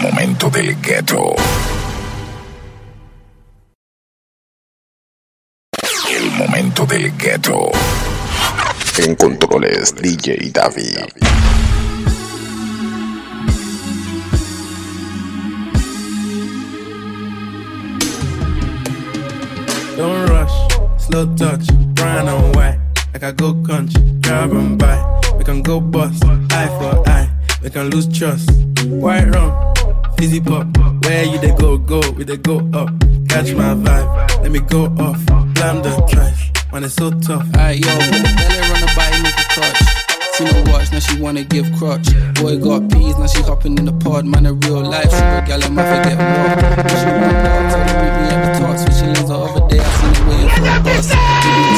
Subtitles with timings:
[0.00, 1.34] momento del ghetto.
[6.08, 7.70] El momento del ghetto.
[8.98, 11.06] En controles DJ David.
[19.96, 20.52] Don't rush,
[20.98, 22.78] slow touch, brown and white.
[23.12, 24.98] Like I go country, grab and buy.
[25.38, 27.30] We can go bust, eye for eye.
[27.62, 28.50] We can lose trust.
[28.86, 29.52] White rum,
[30.16, 30.66] fizzy pop.
[31.04, 32.88] Where you they go, go, we they go up.
[33.28, 35.24] Catch my vibe, let me go off.
[35.54, 37.44] Blam the trash, man, it's so tough.
[37.54, 39.82] Alright, yo, belly on the body, make it touch.
[40.34, 42.08] See no watch, now she wanna give crutch.
[42.34, 44.24] Boy got peas, now she hopping in the pod.
[44.26, 46.50] Man, a real life sugar gal, I might forget more.
[47.00, 47.36] She want
[47.72, 48.76] they meet me at the top.
[48.78, 51.75] Switching lanes the other day, I seen her waiting for a bus.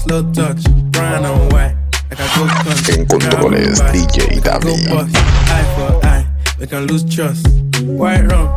[0.00, 0.62] Slow touch,
[0.92, 1.76] brown and white.
[2.10, 3.92] Like I go country, En controles grab and buy.
[3.92, 4.90] DJ We can go David.
[4.90, 6.26] bust, eye for eye.
[6.58, 7.46] We can lose trust.
[7.82, 8.48] White rum,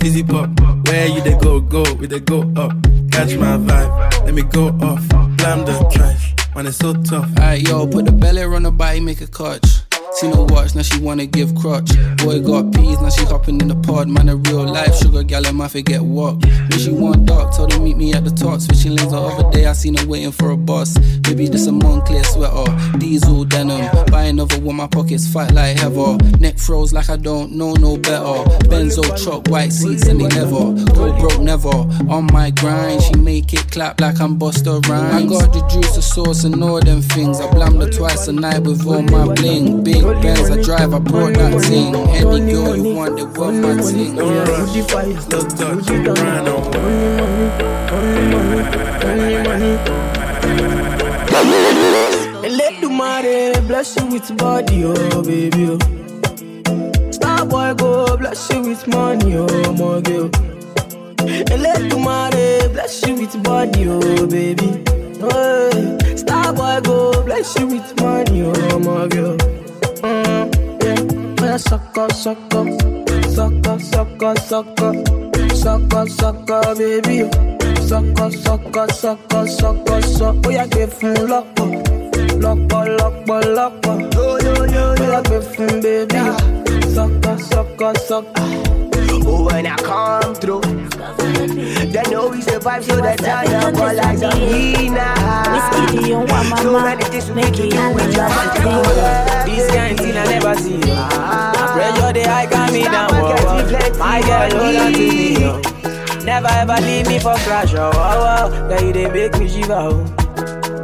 [0.00, 0.48] fizzy pop.
[0.88, 2.72] Where you they go, go, we they go up.
[3.12, 5.06] Catch my vibe, let me go off.
[5.36, 7.28] Blam the trash, man, it's so tough.
[7.38, 9.85] Alright, yo, put the belly on the body, make a clutch.
[10.12, 11.90] See no watch, now she wanna give crutch.
[12.18, 14.08] Boy got peas, now she hopping in the pod.
[14.08, 16.42] Man, a real life sugar gal, I might forget what.
[16.44, 18.60] When she want dark, told her meet me at the top.
[18.60, 20.96] Switching lanes the other day, I seen her waiting for a bus.
[21.26, 23.90] Maybe this a Moncler sweater, diesel denim.
[24.06, 26.16] Buy another one, my pockets fight like heather.
[26.40, 28.42] Neck froze like I don't know no better.
[28.70, 30.72] Benzo truck, white seats and they never.
[30.94, 31.68] Go broke never.
[32.08, 35.14] On my grind, she make it clap like I'm Busta Rhymes.
[35.14, 37.40] I got the juice, the sauce, and all them things.
[37.40, 39.84] I blammed her twice a night with all my bling.
[39.84, 41.94] Big Benz, I drive, I brought that thing.
[41.94, 44.16] Any girl you want, they want my thing.
[44.16, 47.76] Don't rush, slow touch, brown and white.
[52.48, 55.68] Let the money bless you with body, oh baby.
[55.70, 55.78] Oh.
[57.10, 60.30] Star boy go bless you with money, oh my girl.
[61.28, 64.82] And let the money bless you with body, oh baby.
[65.20, 69.36] Oh, star boy go bless you with money, oh my girl.
[69.40, 69.65] Oh.
[70.02, 72.64] Mm, yeah, yeah, sucker, sucker,
[73.30, 74.94] sucker, sucker, sucker,
[75.54, 77.30] sucker, sucker, baby.
[77.86, 80.40] Sucker, sucker, sucker, sucker, sucker.
[80.44, 81.70] Oh, yeah, give him locker,
[82.38, 83.96] locker, locker, locker.
[84.12, 86.14] Yo, yo, yo, yo, yeah, give him baby.
[86.94, 88.76] Sucker, sucker, sucker.
[89.28, 94.30] Oh, when I come through, they know we survive, so they turn up like the
[95.96, 98.14] Whiskey, you want my So mama, many things we make need to it do with
[98.14, 99.46] your man.
[99.46, 100.80] This kind thing I never see.
[100.82, 103.08] I pressure the high calm me down.
[103.08, 103.98] Stop and whoa, get whoa.
[103.98, 105.40] My girl, hold on to me.
[105.40, 105.60] yo.
[106.24, 107.74] Never ever leave me for crash.
[107.74, 108.68] Oh, oh, oh.
[108.68, 109.72] Girl, you they make me shiver.
[109.74, 110.04] Oh.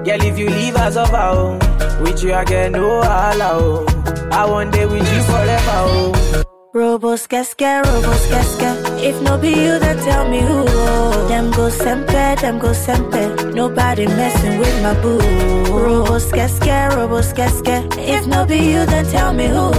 [0.04, 2.02] Girl, if you leave us over, oh.
[2.02, 3.50] with you I get no holla.
[3.52, 4.28] Oh.
[4.32, 5.62] I want day with you forever.
[5.68, 6.41] Oh.
[6.74, 8.74] Robos casca, robos casca.
[8.98, 10.64] If no be you, then tell me who.
[11.28, 13.52] Them go sempe, them go sempe.
[13.54, 15.18] Nobody messing with my boo.
[15.68, 17.86] Robos casca, robos casca.
[17.98, 19.70] If no be you, then tell me who.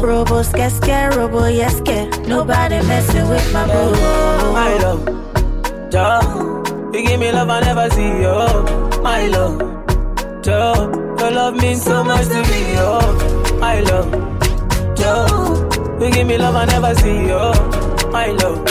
[0.00, 2.08] Robos casca, robo yeske.
[2.26, 3.92] Nobody messing with my boo.
[4.54, 5.04] My love,
[5.90, 6.62] Joe,
[6.94, 9.00] you give me love I never see, oh.
[9.02, 9.58] My love,
[10.42, 13.58] Joe, your love means so much to me, oh.
[13.60, 14.10] My love,
[14.96, 15.59] Joe,
[16.00, 17.52] you give me love I never see, oh.
[18.12, 18.64] My love,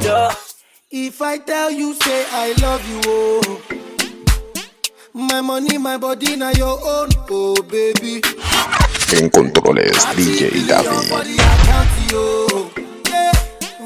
[0.00, 0.30] Joe.
[0.90, 3.62] If I tell you, say I love you, oh.
[5.12, 8.20] My money, my body, now your own, oh baby.
[9.12, 10.50] En controles DJ.
[10.66, 10.82] Yeah.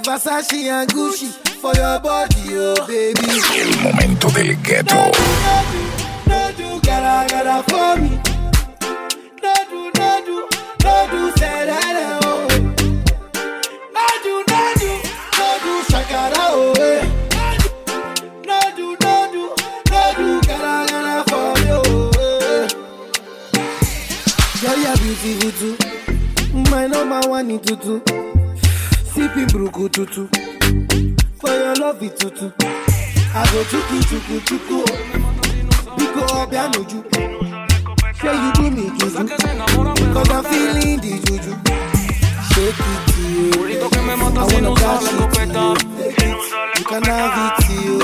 [0.04, 1.28] Versace and Gucci
[1.60, 3.40] for your body, oh baby.
[3.56, 4.94] El momento del ghetto.
[4.94, 5.12] No
[5.72, 5.80] do,
[6.26, 8.10] no do, gotta, gotta for me.
[9.42, 10.48] No do, no do,
[10.84, 12.23] no do, say that,
[25.22, 25.76] Beautiful too.
[26.70, 28.00] My number one in tutu.
[29.12, 30.28] Sipping bruku tutu.
[31.38, 32.50] For your love it tutu.
[32.58, 34.84] I go chuku chuku chuku.
[35.96, 36.98] Biko obianoju.
[38.20, 39.28] Say you do me juju.
[40.14, 41.52] Cause I'm feeling the juju.
[42.50, 43.50] Shake it to you.
[44.36, 46.34] I wanna catch it to you.
[46.76, 47.94] You can have it to you.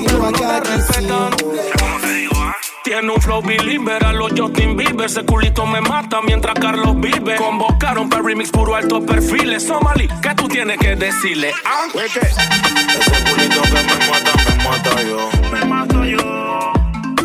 [0.00, 2.59] You know I got this to you.
[2.82, 5.06] Tiene un flow believer a los Justin Bieber.
[5.06, 7.36] Ese culito me mata mientras Carlos vive.
[7.36, 9.66] Convocaron para remix puro alto perfiles.
[9.66, 11.52] Somali, ¿qué tú tienes que decirle?
[11.66, 15.30] Ah, Ese culito que me mata, me mata yo.
[15.52, 16.72] Me mato yo.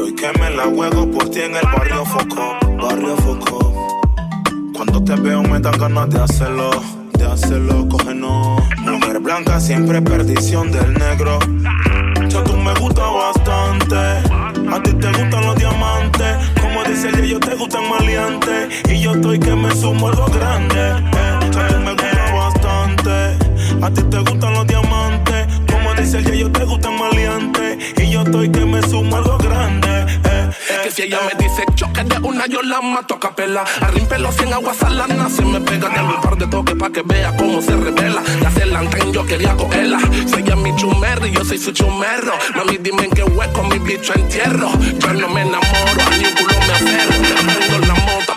[0.04, 2.58] Hoy que me la juego por ti en el barrio Foco.
[2.82, 4.02] Barrio Foco.
[4.76, 6.70] Cuando te veo me dan ganas de hacerlo.
[7.14, 8.62] De hacerlo, cógenos.
[8.80, 11.40] Mujer blanca siempre perdición del negro.
[12.28, 14.25] Ya tú me gusta bastante
[14.72, 16.38] a ti te gustan los diamantes.
[16.62, 18.84] Como dice ella, yo te gustan maleantes.
[18.90, 20.76] Y yo estoy que me sumo algo grande.
[20.76, 21.52] Eh.
[21.52, 23.38] Tú me gusta bastante.
[23.86, 25.48] A ti te gustan los diamantes.
[25.72, 27.78] Como dice ella, yo te gustan maleantes.
[27.98, 29.95] Y yo estoy que me sumo algo grande.
[30.86, 33.66] Que si ella me dice choque de una, yo la mato a capela.
[33.82, 37.02] Arrimpe los 100 aguas salana, se me pega de un par de toques pa' que
[37.02, 38.22] vea cómo se revela.
[38.40, 40.00] Ya se la yo quería cogerla.
[40.30, 42.34] Soy ella mi chumerro y yo soy su chumerro.
[42.56, 44.70] Mami, dime en qué hueco mi bicho entierro.
[45.00, 47.85] Yo no me enamoro, a ni culo me aferro.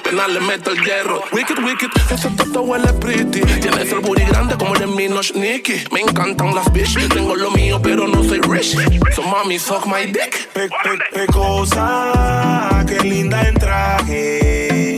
[0.08, 1.22] Apenas le meto el hierro.
[1.32, 3.42] Wicked, wicked, ese toto huele pretty.
[3.60, 5.84] Tienes el booty grande como el de Minosh Nicky.
[5.92, 8.74] Me encantan las bitch, tengo lo mío, pero no soy rich.
[9.14, 10.48] So mami, suck my dick.
[10.54, 10.70] Pe,
[11.12, 14.96] pe, cosa, qué linda en traje.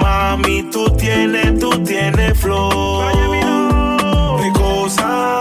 [0.00, 3.04] Mami, tú tienes, tú tienes flow.
[4.42, 5.38] Pecosa,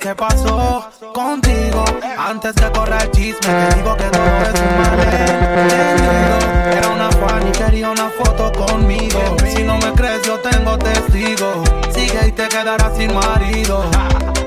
[0.00, 1.84] ¿qué pasó contigo?
[2.18, 6.38] Antes que corra el chisme, te digo que todo es un malentendido.
[6.72, 9.36] Era una fan y quería una foto conmigo.
[9.54, 11.62] Si no me crees, yo tengo testigo.
[11.94, 13.84] Sigue y te quedarás sin marido.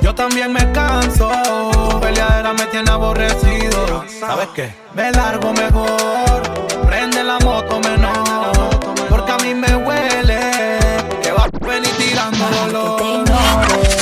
[0.01, 1.29] Yo también me canso.
[2.01, 4.03] Peleadera me tiene aborrecido.
[4.19, 4.73] ¿Sabes qué?
[4.95, 6.41] Me largo mejor.
[6.87, 8.79] Prende la moto menor.
[9.09, 10.79] Porque a mí me huele.
[11.21, 13.32] Que va a venir tirando dolor.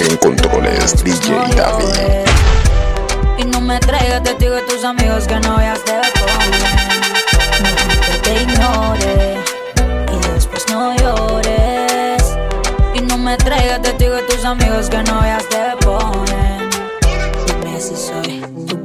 [0.03, 2.25] En controles, DJ David.
[3.37, 5.91] Y no me traigas testigo de tus amigos que no veas te.
[8.07, 9.37] Que te ignore
[10.11, 12.35] y después no llores.
[12.95, 16.69] Y no me traigas testigo de tus amigos que no veas te ponen.
[17.45, 18.20] Dime si soy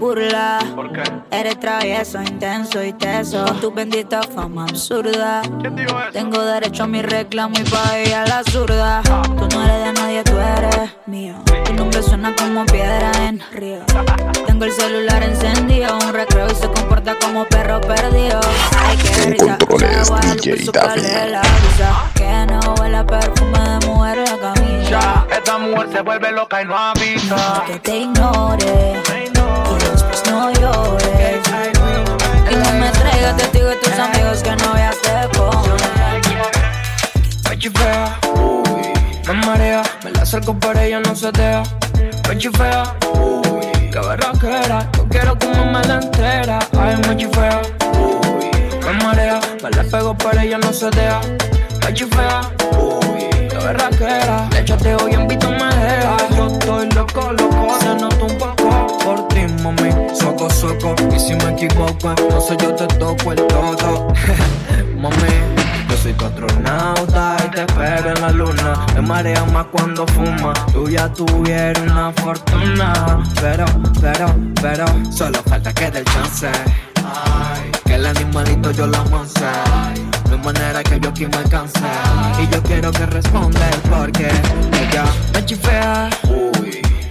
[0.07, 0.59] burla.
[0.75, 1.03] ¿Por qué?
[1.31, 3.45] Eres travieso, intenso y teso.
[3.45, 5.43] Con tu bendita fama absurda.
[5.61, 6.13] ¿Quién dijo eso?
[6.13, 9.03] Tengo derecho a mi reclamo y pa' ella la zurda.
[9.03, 11.35] Tú no eres de nadie, tú eres mío.
[11.65, 13.81] Tu nombre suena como piedra en río.
[14.47, 18.41] Tengo el celular encendido, un recreo y se comporta como perro perdido.
[18.79, 19.59] Ay, qué risa.
[20.35, 21.03] DJ David.
[22.15, 24.91] Que no huele a perfume de mujer la camisa.
[24.91, 27.65] Ya, esta mujer se vuelve loca y no avisa.
[27.67, 29.36] Que te ignore
[30.37, 31.41] no llores.
[32.51, 35.77] Y no me traigas testigo de tus amigos que no veas te ponen.
[37.49, 38.93] Me chifea, uy,
[39.27, 41.63] me marea, me la acerco pero ella no se deja.
[42.29, 42.83] Me chifea,
[43.15, 46.59] uy, qué berraquera, yo quiero que me la entera.
[46.79, 47.63] Ay, me chifea,
[47.99, 48.51] uy,
[48.85, 51.21] me marea, me la pego pero ella no se deja.
[51.83, 52.41] Me chifea,
[52.79, 56.17] uy, qué berraquera, le chateo y en visto me deja.
[56.37, 58.86] Yo estoy loco, loco, se nota un poco
[59.75, 60.15] ti, mami.
[60.15, 64.09] Soco, soco, y si me equivoco, no sé, yo te toco el todo.
[64.97, 65.17] mami.
[65.89, 68.87] Yo soy tu astronauta y te espero en la luna.
[68.95, 70.53] Me marea más cuando fuma.
[70.73, 73.23] Tú ya tuvieras una fortuna.
[73.41, 73.65] Pero,
[74.01, 74.27] pero,
[74.61, 76.49] pero, solo falta que dé el chance.
[77.05, 79.47] Ay, que el animalito yo lo monce.
[80.29, 81.79] No hay manera que yo aquí me alcance.
[82.43, 86.11] Y yo quiero que responda porque ella me chifea.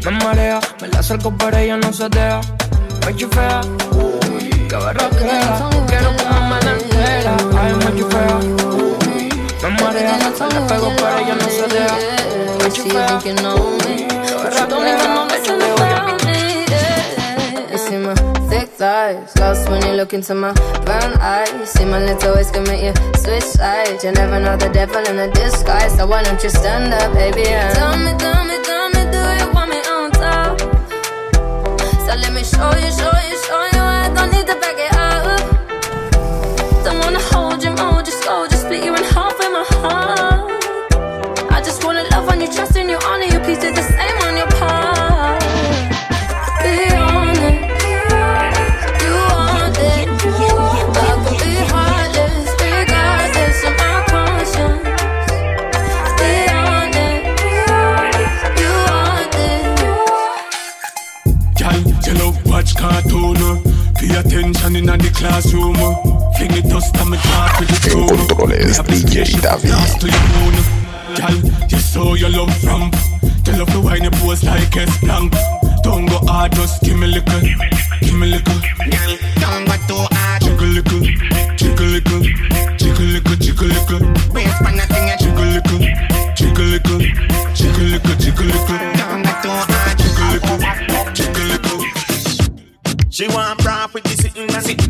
[0.06, 0.60] Uy, me marea.
[0.82, 2.42] Me la acerco pero ella no se deja.
[3.06, 3.62] Me chifea.
[3.92, 5.70] Uy, que berraquera.
[5.88, 7.38] Quiero que me la entera.
[7.60, 8.38] Ay, me chifea.
[8.38, 9.30] Uy,
[9.64, 10.18] me marea.
[10.18, 11.98] Me la pego pero ella no se deja.
[12.64, 13.20] Me chifea.
[13.20, 13.86] Que berraquera.
[14.44, 15.56] Le chateo y en visto
[17.72, 18.14] You see my
[18.48, 20.54] thick thighs, lost when you look into my
[20.86, 21.70] brown eyes.
[21.72, 24.04] See my little ways can make you switch sides.
[24.04, 27.42] You never know the devil in a disguise, so why don't you stand up, baby?
[27.42, 28.55] Me, tell me, tell me,
[32.56, 33.82] show you, show you, show oh, you.
[33.82, 35.40] I don't need to back it up.
[36.86, 37.72] Don't wanna hold you,
[38.50, 41.52] just split you in half with my heart.
[41.52, 43.40] I just wanna love on you, trust in you, honor you.
[43.46, 44.85] Please do the same on your part.
[64.66, 65.76] Pay attention in the classroom.
[66.38, 69.70] Fling it dust and me talk with the En controles, DJ David.
[69.70, 70.56] Last to your moon.
[71.14, 72.90] Girl, you saw your love from.
[73.46, 75.34] You love the wine you pose like a plank.
[75.84, 77.42] Don't go hard, just give me little,
[78.02, 78.60] give me little.
[78.90, 80.42] Girl, don't go too hard.
[80.42, 81.02] Jiggle little,
[81.56, 82.55] jiggle little,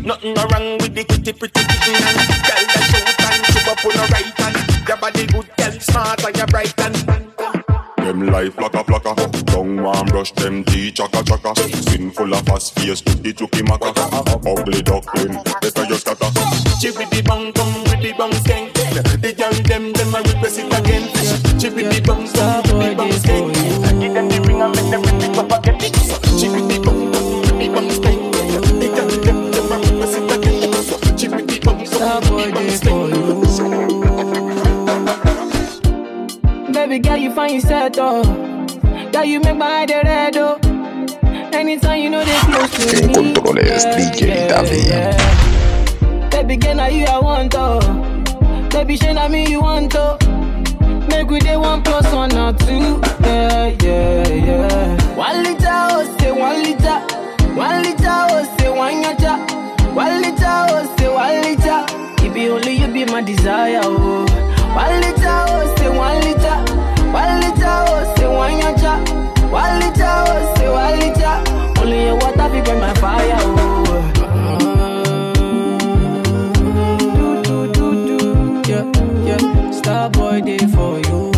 [0.06, 2.14] Nothing no wrong with the kitty pretty kitten man.
[2.46, 4.86] girl that show time to up on her right hand.
[4.86, 6.94] Your body good, girl smart and your bright and.
[8.06, 11.58] Them life flaka flaka, tongue warm brush them tea chaka chaka.
[11.58, 13.90] Skin full of fast face, tuki tuki maka.
[14.46, 16.30] Ugly duckling, better you scatter.
[16.78, 18.74] She with bong, bong, bang, bong, the bang skank.
[19.20, 21.10] The girl them them a request it again.
[21.58, 23.45] She with bong, bong, bang, bong, the.
[37.46, 39.10] Girl, you find yourself oh.
[39.12, 40.58] Girl, you make my the red oh.
[41.52, 43.14] Anytime you know they close to En me.
[43.14, 46.30] controles, DJ David.
[46.30, 47.80] Baby girl, now you I want oh.
[48.70, 50.18] Baby, shey na me you want oh.
[51.08, 53.00] Make we day one plus one or two.
[53.22, 55.14] Yeah, yeah, yeah.
[55.14, 56.98] One liter, oh, say one liter.
[57.54, 59.94] One liter, oh, say one yacha.
[59.94, 61.86] One liter, oh, say one liter.
[62.26, 64.26] It be only you be my desire, oh.
[64.74, 66.65] One liter, oh, say one liter.
[67.16, 68.94] Walita, oh, say one your cha.
[69.54, 71.32] Walita, oh, say walita.
[71.80, 74.12] Only your water be burn my fire, oh.
[79.72, 81.35] Starboy day for you.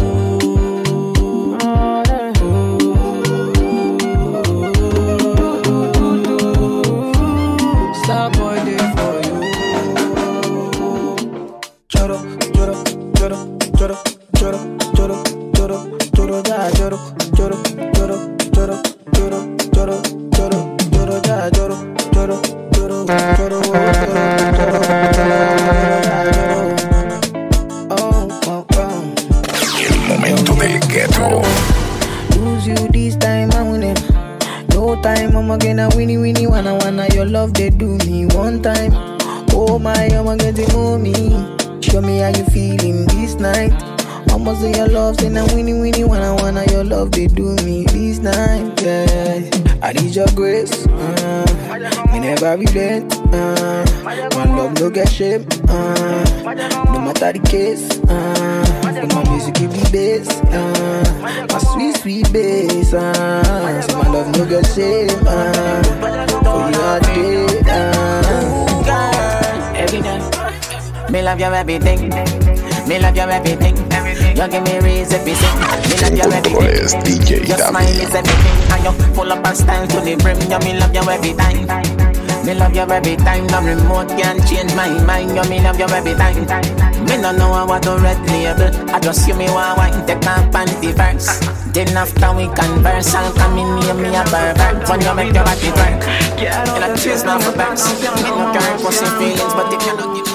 [71.38, 72.08] Love you everything.
[72.88, 73.76] Me love you everything.
[73.76, 75.58] You give me reason to sing.
[75.86, 77.02] Me love you everything.
[77.04, 80.38] DJ Your smile is everything, and you full up of style to the brim.
[80.50, 81.66] You me love you every time.
[82.44, 83.46] Me love you every time.
[83.48, 85.36] No remote can change my mind.
[85.36, 86.42] You me love you every time.
[87.06, 88.74] Me no know what to red label.
[88.90, 91.46] I just see me one wine take my panty first.
[91.72, 94.88] Then after we converse, I'll come in near me a pervert.
[94.88, 96.02] When you make your body work,
[96.42, 97.86] and I chase now for backs.
[97.86, 100.27] Me no care some feelings, but if you don't give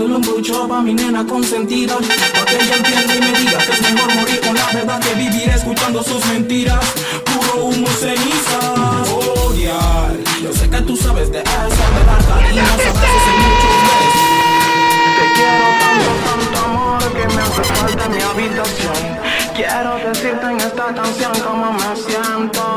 [0.00, 1.94] Dándole un bucho pa' mi nena consentida.
[1.94, 5.14] Pa' que ella entienda y me diga que es mejor morir con la verdad que
[5.14, 6.82] vivir escuchando sus mentiras.
[7.26, 12.24] Puro humo y cenizas Oh, dial Yo sé que tú sabes de eso De dar
[12.24, 14.28] cariños, abrazos y muchos besos
[15.16, 19.00] Te quiero tanto, tanto amor Que me hace falta en mi habitación.
[19.54, 22.69] Quiero decirte en esta canción cómo me siento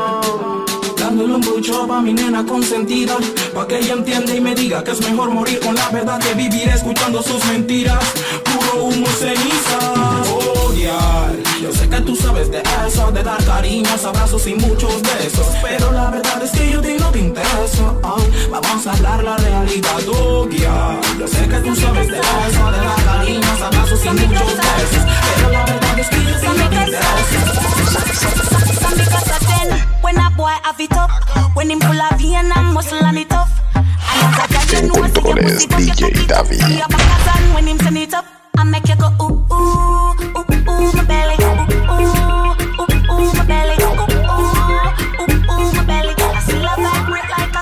[1.14, 3.16] Dándole un bucho pa' mi nena consentida
[3.54, 6.34] Pa' que ella entienda y me diga que es mejor morir con la verdad que
[6.34, 8.02] vivir escuchando sus mentiras.
[8.42, 9.06] Puro humo
[10.28, 15.00] Oh, dial Yo sé que tú sabes de eso De dar cariños, abrazos y muchos
[15.02, 18.16] besos Pero la verdad es que yo ti no te intereso Oh,
[18.50, 19.98] Vamos a hablar la realidad,
[20.50, 25.04] dial Yo sé que tú sabes de eso De dar cariños, abrazos y muchos besos
[25.36, 27.03] Pero la verdad es que yo ti no te
[30.64, 31.10] have it up,
[31.54, 33.60] when him full of vein and muscle and it tough.
[33.76, 33.84] And
[34.24, 36.46] as a girl, you know, say your pussy tough, you it up.
[36.46, 38.24] See your back as on when him send it up.
[38.56, 42.08] I make you go ooh ooh ooh ooh my belly, ooh ooh
[42.80, 44.24] ooh ooh my belly, ooh ooh
[45.20, 46.14] ooh ooh my belly.
[46.16, 47.52] I still love vibrate like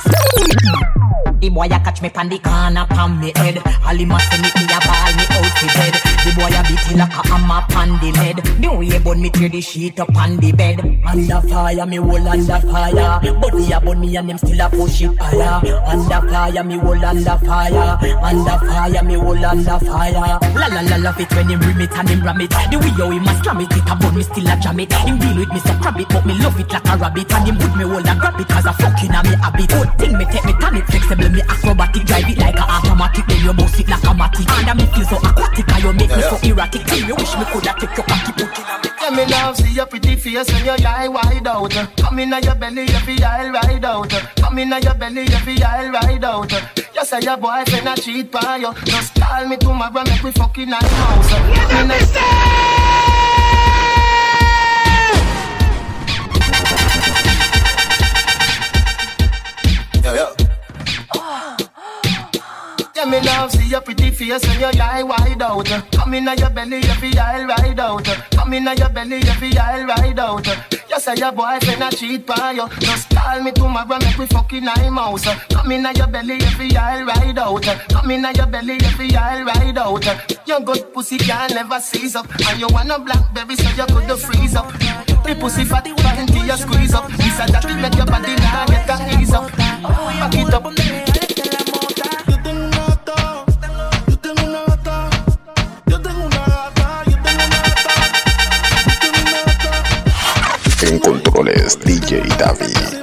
[1.86, 3.56] a me pan the corner pan me head.
[3.56, 5.94] Him a me me a ball me out fi bed.
[6.24, 8.38] The boy a beat like a hammer pan the lead.
[8.58, 10.80] The way bun me tear the sheet up on the bed.
[11.06, 13.20] Under fire me hold under fire.
[13.38, 15.62] Body a bun me and him still a push it higher.
[15.86, 17.98] Under fire me hold under fire.
[18.22, 20.38] Under fire me hold under fire.
[20.58, 22.50] La la la love it when him bring it and him ram it.
[22.50, 24.92] The way how him a slam it, it a bun me still a jam it.
[24.92, 27.32] Him deal with me so crab it, but me love it like a rabbit.
[27.32, 29.68] And him put me hold and grab it cause a fucking a me habit.
[29.70, 31.42] Good thing me take me turn it flexible, me
[31.92, 34.48] static Drive it like a automatic Then you boss it like a matic.
[34.58, 36.84] And I me feel so aquatic And you make me so erratic.
[36.86, 38.88] Till you wish me coulda take your cocky put in a me.
[39.02, 41.72] Let me now see your pretty face And your eye wide out.
[41.96, 44.10] Come in on your belly Every aisle ride out.
[44.36, 46.52] Come in on your belly Every aisle ride out.
[46.94, 48.72] You say your boyfriend a cheat by you.
[48.84, 51.30] Just call me tomorrow Make we fucking nice house.
[51.30, 52.22] Yeah, that mistake
[60.04, 60.41] yeah, yeah
[63.12, 65.66] me love, see your pretty face when your eye wide out.
[65.92, 68.04] Come in your belly, feel I'll ride out.
[68.30, 70.46] Come in your belly, feel I'll ride out.
[70.88, 72.66] You say your boyfriend a cheat by you.
[72.80, 75.26] Just call me tomorrow, make we fucking eye mouse.
[75.50, 77.62] Come in your belly, feel I'll ride out.
[77.90, 80.06] Come in your belly, feel I'll ride out.
[80.46, 84.18] Your good pussy can never seize up, and you want a blackberry so you could
[84.18, 84.72] freeze up.
[84.72, 87.08] The pussy fat, plenty you squeeze up.
[87.12, 89.52] This a that make your body now get a ease up.
[89.52, 91.11] Back it up.
[100.82, 103.01] En controles DJ David.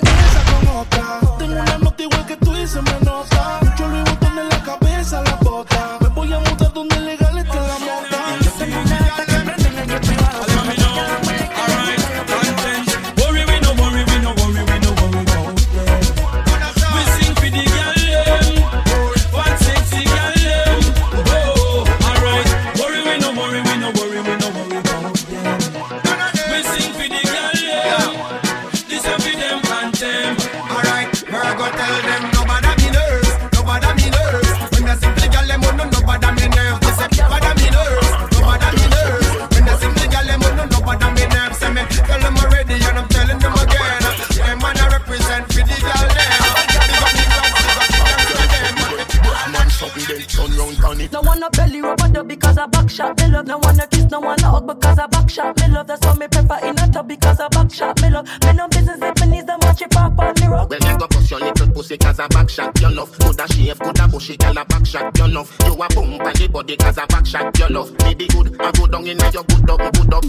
[54.99, 55.87] No hug because I back shot me love.
[55.87, 58.27] That's why me prefer in a tub because I back shot me love.
[58.45, 60.69] Me no business if me needs them watch it pop on me rug.
[60.69, 63.17] Well, you go bust your little pussy cause a back shot your love.
[63.19, 65.55] Coulda shave, coulda bushy, girl a back shot your love.
[65.65, 67.91] You a bump on the body cause a back shot your love.
[68.03, 70.25] Me be good, I go down in your good up, good up.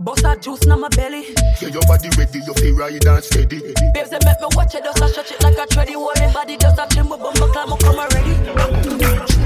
[0.00, 1.34] Bust that juice na my belly.
[1.60, 3.60] Yeah, your body ready, you feel ride and steady.
[3.94, 5.92] Babes, they make me watch it, just a stretch it like a tready.
[5.92, 8.34] Hold me body, just a chill, my bumper climb, come already.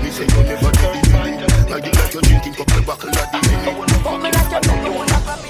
[0.01, 1.56] Me say you never did it, did it.
[1.69, 3.39] Like you like you drinking couple buckle of the
[4.05, 5.41] Fuck me like you know you wanna grab.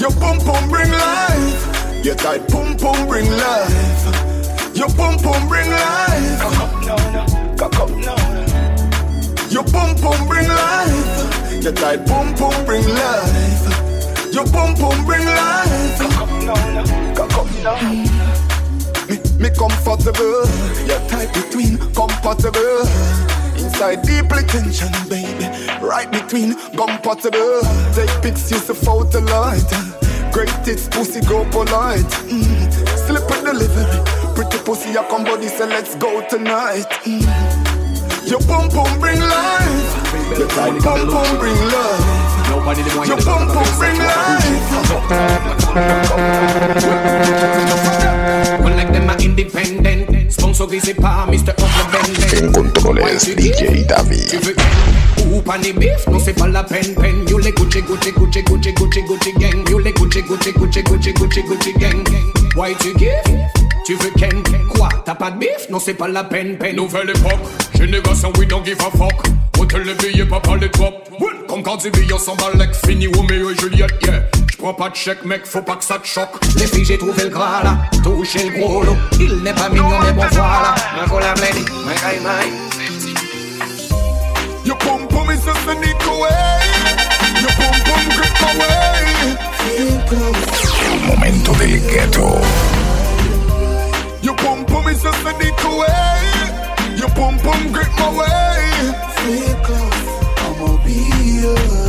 [0.00, 2.04] Your pum pum bring life.
[2.04, 4.76] Your tight pum pum bring life.
[4.76, 6.40] Your pum pum bring life.
[6.86, 7.56] Now, now.
[7.56, 8.16] Cock up now.
[9.50, 11.62] Your pum pum bring life.
[11.62, 14.32] Your tight pum pum bring life.
[14.32, 15.98] Your pum pum bring life.
[17.16, 17.76] Cock up up now.
[19.08, 20.46] Me, me comfortable.
[20.86, 22.86] Your tight between compatible.
[23.60, 25.44] Inside deeply tension, baby.
[25.84, 27.60] Right between compatible.
[27.94, 29.68] Take pics, use the photo light.
[30.32, 32.10] Great Greatest pussy go polite.
[32.30, 32.72] Mm.
[33.06, 34.00] Slip a delivery.
[34.34, 36.88] Pretty pussy, I come body, say let's go tonight.
[37.04, 37.70] Mm.
[38.30, 40.38] Your pum pum bring life.
[40.38, 42.48] Your tight pum pum bring life.
[42.48, 44.70] Nobody one Your pum pum bring life.
[48.62, 49.79] One like them are independent.
[50.60, 51.54] Sponsor visit pa Mr.
[51.56, 54.52] En controles DJ David.
[55.32, 57.26] Hoop on the beef, no c'est pas la peine, peine.
[57.30, 59.66] You le Gucci, Gucci, Gucci, Gucci, Gucci, Gucci gang.
[59.70, 62.04] You le Gucci, Gucci, Gucci, Gucci, Gucci, Gucci gang.
[62.56, 63.08] Why tu give?
[63.86, 64.42] Tu veux ken?
[64.74, 64.90] Quoi?
[65.06, 65.70] T'as pas de bif?
[65.70, 66.76] Non, c'est pas la peine, peine.
[66.76, 67.40] Nouvelle époque,
[67.78, 69.14] génération we don't give a fuck.
[69.58, 71.08] Hôtel les billets, pas par les top.
[71.48, 74.20] Comme quand tu billes, on s'en bat like fini, Romeo et Juliette, yeah.
[74.60, 76.38] J'prends pas de chèque, mec, faut pas que ça te choque.
[76.56, 78.94] Les filles, j'ai trouvé le gras là, touché le gros lot.
[79.18, 80.74] Il n'est pas mignon, mais bon voilà.
[80.94, 82.44] Ma cola my guy, my.
[84.66, 86.60] Your pum pum is just a nick away.
[87.40, 89.34] Your pum pum grip my way.
[89.56, 90.44] Feel close.
[90.84, 92.28] El momento del ghetto.
[94.20, 96.98] Your pum pum is just a nick away.
[96.98, 98.92] Your pum pum grip my way.
[99.24, 100.04] Feel close.
[100.36, 101.79] I'ma be alright.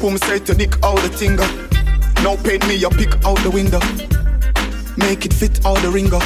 [0.00, 1.46] Pum say to dick out the tingle.
[2.22, 3.80] Now paint me your pick out the window.
[4.96, 6.20] Make it fit out the ringer.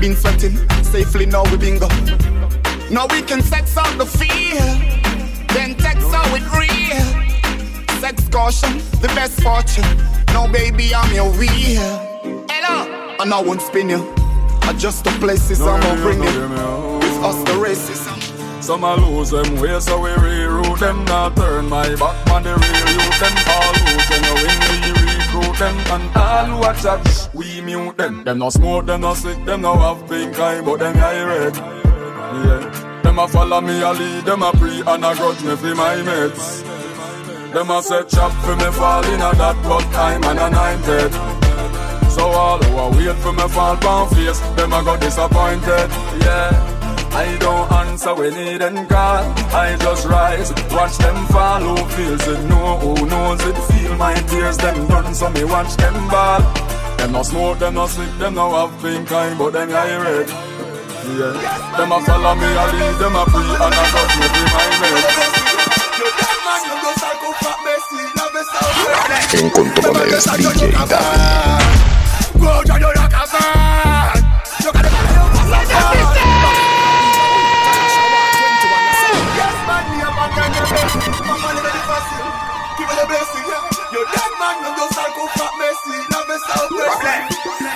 [0.00, 1.88] Been sweating safely now we bingo.
[2.90, 4.62] Now we can sex out the fear,
[5.54, 7.06] then text out with real.
[8.00, 9.84] Sex caution, the best fortune.
[10.28, 11.82] Now baby, I'm your wheel.
[12.48, 14.14] Hello, and I won't spin you.
[14.68, 16.98] Adjust the places I'm gonna bring you.
[16.98, 18.35] With us the racism.
[18.66, 21.04] Some a lose them way, so we reroute them.
[21.04, 23.34] Not turn my back, man, the real youth them.
[23.54, 25.76] All lose them, when we recruit them.
[25.94, 28.24] And all who a chat, we mute them.
[28.24, 31.54] Them no smoke, them no sick, them no have pink eye, but them eye red.
[31.54, 33.00] Yeah.
[33.04, 36.02] Them a follow me, a lead, them a pre and a grudge me for my
[36.02, 36.62] mates.
[37.52, 41.12] Them a set trap for me fall in a that, but I'm an anointed.
[42.10, 45.88] So all who a wait for me fall pound face, them a go disappointed.
[46.20, 46.75] Yeah.
[47.16, 49.24] I don't answer when they then call.
[49.56, 51.60] I just rise, watch them fall.
[51.60, 52.40] Who feels it?
[52.44, 53.56] No, who knows it?
[53.68, 56.42] Feel my tears, them done, so me watch them ball.
[56.98, 60.28] Them no smoke, them no sleep, them no have pink eye, but them eye red.
[60.28, 61.32] Yeah.
[61.78, 64.66] Them a follow me, I lead them a free, and I go to be my
[64.80, 65.36] mate.
[69.32, 71.46] En controles DJ David.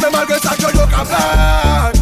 [0.02, 1.98] Remember que ça que yo capable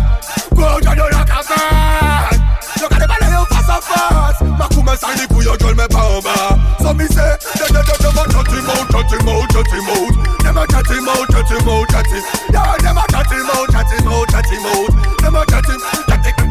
[0.54, 2.38] Go yo yo la capable
[2.80, 5.86] Yo ka de bale yo à face Ma koume sa li pou yo jol me
[5.88, 9.12] pa en bas So me say De de de de ma chat him out Chat
[9.12, 10.12] him out Chat him out.
[10.42, 12.22] Dem a chat him out Chat him out Chat him.
[12.52, 14.90] Yeah dem a chat him out Chat him out Chat him out.
[15.22, 16.50] Dem a chat him Chat him.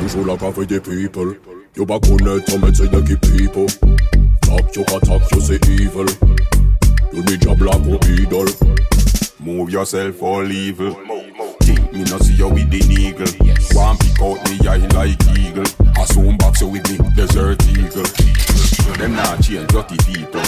[0.00, 1.36] Toujours la cave des people.
[1.76, 3.66] You ba connaître ton médecin de qui people
[4.44, 6.06] Talk you talk you say evil
[7.12, 8.46] You need job like a idol
[9.44, 10.96] Move yourself all evil.
[11.92, 13.28] Me not see you with the eagle.
[13.76, 15.68] One pick out me eye like eagle.
[16.00, 18.08] I soon box you with the desert eagle.
[18.96, 20.40] Them not change dirty people.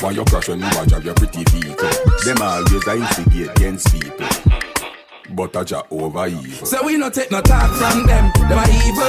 [0.00, 1.88] Why you crash when you drive your pretty vehicle?
[2.24, 4.61] Them always a instigate against people.
[5.34, 6.66] But I just over evil.
[6.66, 8.30] So we no take no talk from them.
[8.48, 9.08] Them are evil.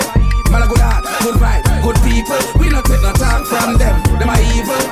[0.52, 2.40] Man a good heart, good vibe, good people.
[2.62, 3.96] We no take no talk from them.
[4.20, 4.84] Them are evil.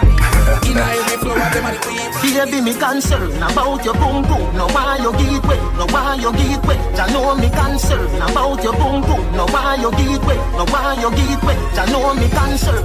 [0.68, 2.12] In every flow, them are the people.
[2.22, 4.44] Baby, me concern about your boom boom.
[4.58, 6.76] No why you give way, no why you give way.
[7.00, 9.24] Ya know me concern about your boom boom.
[9.32, 11.56] No why you give way, no why you give way.
[11.76, 12.84] Ya know me concern.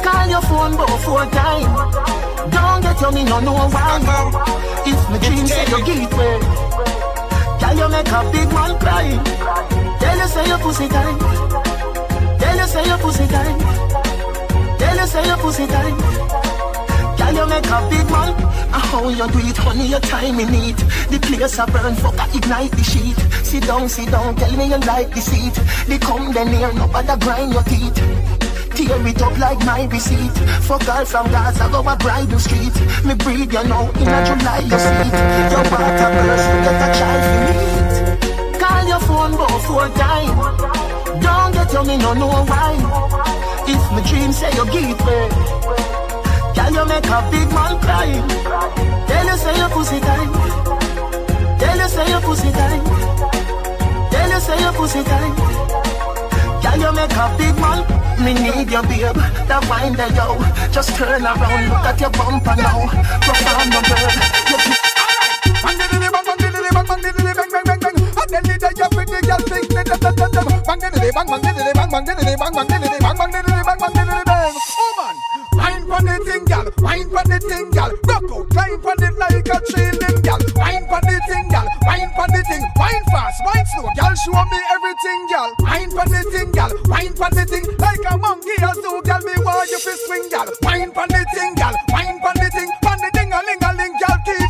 [0.00, 1.68] Call your phone both four time.
[2.48, 4.00] Don't get your me no no why.
[4.86, 6.38] If me dream say you give way,
[7.72, 9.08] can you make a big man cry?
[9.98, 11.18] Tell you say your pussy tight.
[12.38, 14.78] Tell you say your pussy tight.
[14.78, 17.16] Tell you say your pussy tight.
[17.16, 18.34] Can you make a big man?
[18.72, 20.76] How you do it, honey, your time in it
[21.10, 24.66] The place a burn, fuck, I ignite the sheet Sit down, sit down, tell me
[24.66, 25.54] you like the seat
[25.86, 28.41] They come then here, no bother grind your teeth
[28.82, 30.34] Tear it up like my receipt
[30.66, 34.58] Fuck girl from Gaza, go a bridal street Me breathe, you know, in a July
[34.58, 35.14] you seat
[35.54, 40.36] Your water burst, you get a child for meet Call your phone, go four time
[41.22, 42.74] Don't get you, me no know why
[43.68, 45.28] If my dream say you give way
[46.56, 48.10] Can you make a big man cry?
[49.06, 50.30] Tell you say your pussy tight.
[51.60, 52.82] Tell you say your pussy tight.
[54.10, 55.91] Tell you say your pussy tight.
[56.62, 57.78] Can you make a big man?
[58.22, 59.18] Me need your babe,
[59.50, 60.38] that wine there yo.
[60.70, 62.86] Just turn around, look at your bumper now.
[63.26, 64.10] Perform the girl.
[64.50, 64.92] You keep
[65.62, 67.96] Bang diddly bang bang diddly bang bang diddly bang bang bang bang.
[67.98, 70.46] And then the day you pretty girl think that that that that.
[70.66, 73.78] Bang diddly bang bang diddly bang bang diddly bang bang diddly bang bang diddly bang
[73.78, 74.54] bang diddly bang.
[74.78, 75.16] Oh man,
[75.58, 76.66] wine pon the thing, gal.
[76.78, 77.90] Wine pon the thing, gal.
[78.06, 80.40] Rock out, climb pon it like a trailing, gal.
[80.56, 81.66] Wine pon the thing, gal.
[82.02, 82.64] Wine pon the thing.
[82.74, 84.14] Wine fast, wine slow, gal.
[84.16, 85.54] Show me everything, gal.
[85.60, 86.70] Wine pon the thing, gal.
[86.86, 89.20] Wine pon the thing like a monkey or so, gal.
[89.20, 90.46] Me want you fi swing, gal.
[90.62, 91.74] Wine pon the thing, gal.
[91.90, 92.81] Wine pon the thing.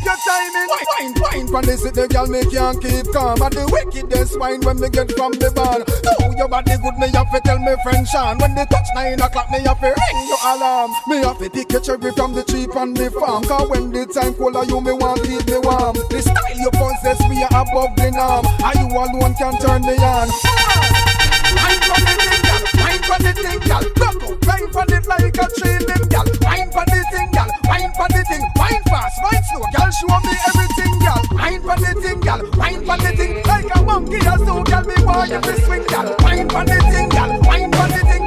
[0.03, 0.69] Keep your timing.
[0.69, 3.41] Wine, wine, wine pon this it, the gal me can't keep calm.
[3.41, 5.79] And the wickedest wine when me get from the bar.
[5.87, 8.39] Oh, your body good, me have to tell me friend Sean.
[8.39, 10.91] When they touch nine o'clock, me have to ring your alarm.
[11.07, 13.45] Me have to pick a cherry from the tree on the farm.
[13.45, 15.95] Cause when the time cold, you me want keep me warm.
[16.11, 18.43] The style you possess, we are above the norm.
[18.59, 21.32] And you alone can turn me on.
[21.63, 22.63] Wine pon the thing, gal.
[22.83, 23.85] Wine pon the thing, gal.
[24.03, 26.27] Rock out, wine pon it like a trailing, gal.
[26.43, 27.49] Wine pon the thing, gal.
[27.71, 28.45] Wine pon the thing.
[28.57, 29.91] Wine fast, wine slow, gal.
[29.95, 31.21] Show me everything, gal.
[31.39, 32.41] Wine pon the thing, gal.
[32.59, 34.83] Wine pon the thing like a monkey or so, gal.
[34.85, 36.07] Me want you to swing, gal.
[36.21, 37.31] Wine pon the thing, gal.
[37.43, 38.23] Wine pon the thing.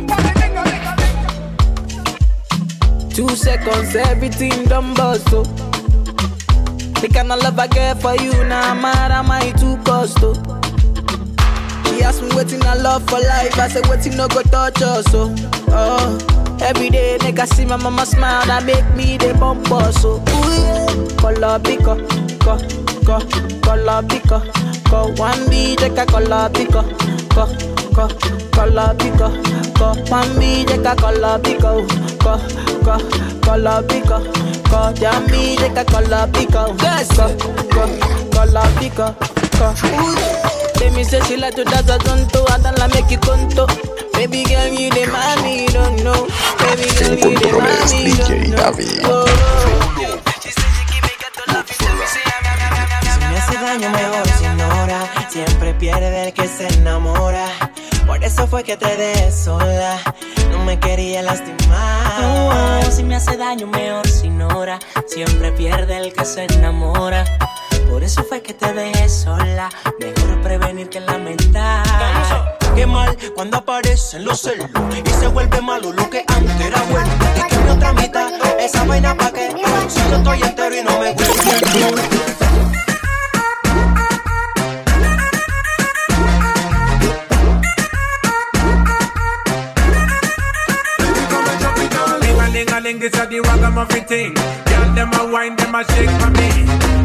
[3.16, 5.44] Two seconds, everything done bust, oh.
[7.02, 10.18] The kind of love I get for you, now nah, mad am I too cost,
[10.22, 10.34] oh.
[11.96, 15.06] She asked me waiting I love for life, I said waiting no go touch us,
[15.14, 15.34] oh.
[15.70, 16.58] oh.
[16.62, 20.20] Every day, nigga see my mama smile, that make me the bump us, oh.
[20.20, 21.18] Ooh, yeah.
[21.18, 21.96] Color pico,
[22.44, 22.58] co,
[23.06, 23.20] co,
[23.62, 24.40] color pico,
[24.90, 25.08] co.
[25.16, 26.82] One B, take a color pico,
[27.32, 27.46] co,
[27.96, 28.08] co,
[28.52, 29.30] color pico,
[29.76, 29.94] co.
[30.12, 31.86] One B, take a color pico,
[32.20, 32.38] co,
[32.84, 32.98] co,
[33.42, 34.20] color pico,
[34.70, 34.94] co.
[35.00, 37.28] Jammy, take a color pico, co,
[37.72, 37.84] co,
[38.32, 39.16] color pico,
[39.58, 39.68] co.
[39.88, 40.65] Ooh, yeah.
[40.78, 43.68] Tell me say she like to dance a tonto, I don't like make you conto.
[44.14, 46.28] Baby girl, you the mommy, you don't know.
[46.60, 48.72] Baby girl, you the mommy, you don't know.
[49.06, 50.22] Oh, oh.
[53.14, 57.48] Si me hace daño mejor se ignora Siempre pierde el que se enamora
[58.06, 60.00] Por eso fue que te dejé sola
[60.52, 64.80] No me quería lastimar Oh, si me hace daño, mejor se ignora.
[65.08, 67.26] Siempre pierde el que se enamora.
[67.90, 69.70] Por eso fue que te dejé sola.
[70.00, 71.84] Mejor prevenir que lamentar.
[72.76, 77.10] Qué mal cuando aparecen los celos y se vuelve malo lo que antes era bueno.
[77.38, 79.50] Y que mi otra mitad, esa vaina pa' qué.
[79.88, 82.36] Si yo estoy entero y no me gusta.
[93.06, 94.65] Is a the ragamuffin thing.
[94.96, 96.48] Girl, them a wine, them a shake for me.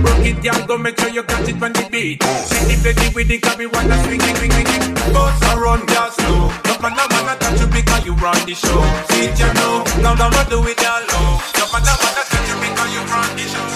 [0.03, 2.23] Rock it, girl, go make sure you catch it when the beat.
[2.23, 4.95] See the lady with the copy, wanna swing, swing, swing, swing.
[5.13, 6.55] Boss a run, girl, slow.
[6.71, 8.83] No man, no man, touch you because you run the show.
[9.11, 9.83] See it, you know.
[10.03, 11.43] Now, now, what do it, girl, low.
[11.59, 13.67] No man, no man, touch you because you run the show.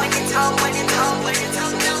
[0.00, 2.00] When it's home, when it's home, when it's home, no.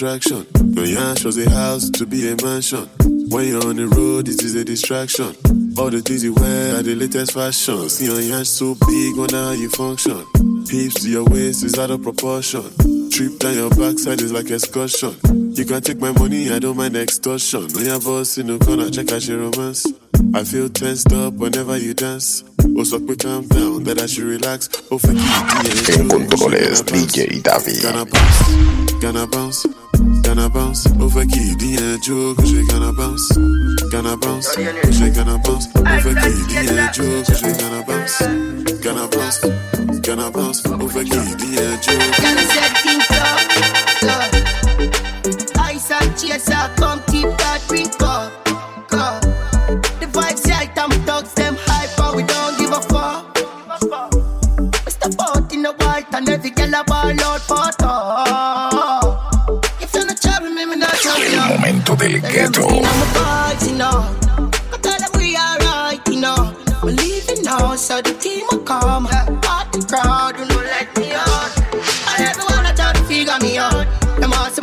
[0.00, 0.46] attraction.
[0.72, 2.88] Your yarn shows a house to be a mansion.
[3.28, 5.36] When you're on the road, it is a distraction.
[5.76, 7.88] All the things you wear are the latest fashion.
[7.90, 10.24] See your yarn so big, wonder how you function.
[10.66, 12.64] Peeps to your waist is out of proportion.
[13.10, 15.12] Trip down your backside is like excursion.
[15.52, 17.68] You can take my money, I don't mind extortion.
[17.74, 19.84] When your boss in the corner, check out your romance.
[20.32, 22.44] I feel tensed up whenever you dance.
[22.76, 24.70] Oh, so quick, calm down, that I should relax.
[24.90, 27.82] Oh, for En controles DJ David.
[27.82, 29.66] Gonna bounce, gonna bounce,
[30.34, 30.86] gonna bounce.
[31.00, 33.32] Over qui dit un jour que j'ai gonna bounce.
[33.90, 35.68] Gonna bounce, que j'ai gonna bounce.
[35.76, 38.22] Over qui dit un jour que j'ai gonna bounce.
[38.80, 39.40] Gonna bounce,
[40.02, 40.62] gonna bounce.
[40.66, 41.98] Over qui dit un jour.
[42.22, 42.44] Gonna
[42.82, 43.40] things up,
[44.04, 44.30] up.
[45.72, 47.49] Ice and chase up, come keep up.
[66.96, 69.04] Leaving now, so the team will come.
[69.42, 71.52] Party crowd, you know, let me out.
[72.16, 73.86] And everyone I try to figure me out.
[74.18, 74.62] Them all see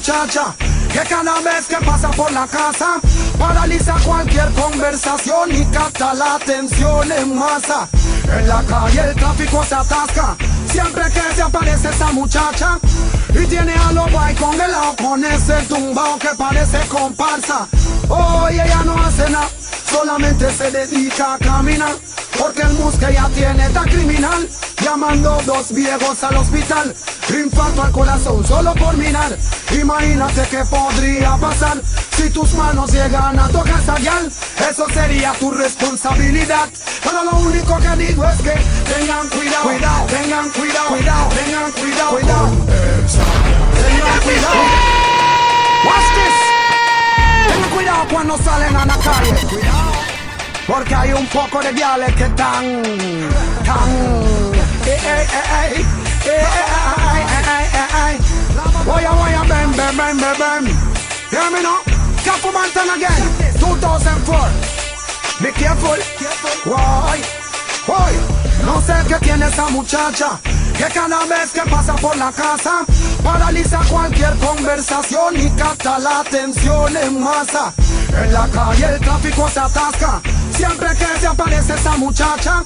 [0.00, 0.54] muchacha.
[0.90, 2.98] Que cada vez que pasa por la casa
[3.38, 7.86] paraliza cualquier conversación y capta la atención en masa.
[8.24, 10.36] En la calle el tráfico se atasca.
[10.72, 12.78] Siempre que se aparece esa muchacha
[13.34, 17.68] y tiene a los guay con el lado con ese tumbao que parece comparsa.
[18.08, 19.48] Hoy ella no hace nada,
[19.86, 21.94] solamente se dedica a caminar.
[22.38, 24.48] Porque el musque ya tiene tan criminal
[24.82, 26.94] Llamando dos viejos al hospital
[27.28, 29.36] Infarto al corazón solo por mirar
[29.72, 31.80] Imagínate qué podría pasar
[32.16, 34.30] Si tus manos llegan a tocar guial
[34.70, 36.68] Eso sería tu responsabilidad.
[37.02, 38.54] Pero lo único que digo es que
[38.92, 42.48] Tengan cuidado, cuidado, tengan cuidado, cuidado, tengan cuidado, cuidado.
[43.80, 44.62] Tengan cuidado.
[45.84, 49.46] Watch this Tengan cuidado cuando salen a la calle.
[49.46, 49.92] Cuidado.
[50.66, 52.82] Porque hay un poco de viales que están,
[53.64, 53.90] tan,
[54.86, 55.99] eh, eh, eh, eh,
[58.86, 59.10] Voy a,
[59.44, 60.66] bam, bam, bam, bam, bam.
[61.30, 61.82] Hear me now?
[62.24, 63.22] Capo Mountain again,
[63.58, 64.70] 2004.
[65.42, 65.98] Be careful,
[66.70, 67.18] why,
[67.86, 68.40] why?
[68.64, 70.38] No sé qué tiene esa muchacha
[70.76, 72.84] que cada vez que pasa por la casa
[73.22, 77.72] paraliza cualquier conversación y capta la atención en masa.
[78.22, 80.20] En la calle el tráfico se atasca
[80.52, 82.62] siempre que se aparece esa muchacha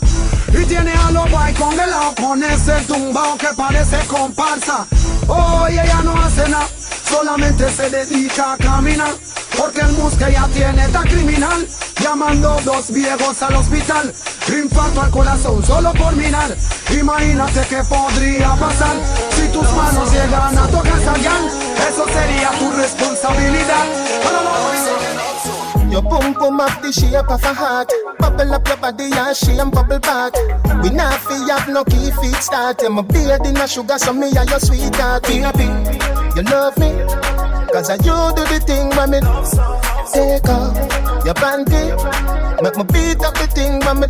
[0.49, 4.87] y tiene a los con el con ese tumbao que parece comparsa.
[5.29, 6.69] Hoy ella no hace nada,
[7.09, 9.15] solamente se dedica a caminar.
[9.57, 11.67] Porque el musque ya tiene tan criminal
[12.01, 14.13] Llamando dos viejos al hospital
[14.49, 16.55] Infarto al corazón solo por mirar
[16.91, 18.97] Imagínate qué podría pasar
[19.31, 21.47] Si tus manos llegan a tocar Sayan
[21.89, 23.85] Eso sería tu responsabilidad
[25.95, 27.89] Your boom boom up the shape of a heart.
[28.19, 30.35] Bubble up your body and she and bubble back.
[30.83, 32.83] We not fi have no key feet start.
[32.83, 35.23] I'm a beard in a sugar, so me and your sweetheart.
[35.23, 35.71] Baby,
[36.35, 36.91] you love me.
[37.71, 39.21] Cause I you do the thing when me
[40.11, 40.75] take off
[41.25, 42.24] your panty.
[42.65, 44.07] Make me beat up the thing when me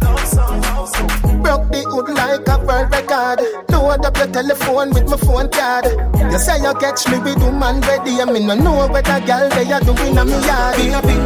[1.43, 3.43] broke the hood like a world record.
[3.69, 5.87] Load up your telephone with my phone card.
[6.31, 9.51] You say you catch me with woman ready, I mean I know what a girl
[9.51, 10.77] they are doing on me yard.
[10.79, 11.19] Baby,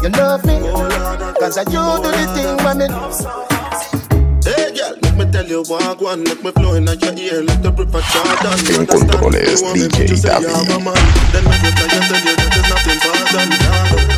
[0.00, 0.64] you love me,
[1.36, 2.88] cause I you do the thing when me.
[4.48, 7.70] Hey girl, me tell you walk one, make me flow in your ear like the
[7.72, 8.58] river Jordan.
[8.74, 10.22] En controles DJ David.
[11.32, 12.98] Then I reply and tell you that there's nothing.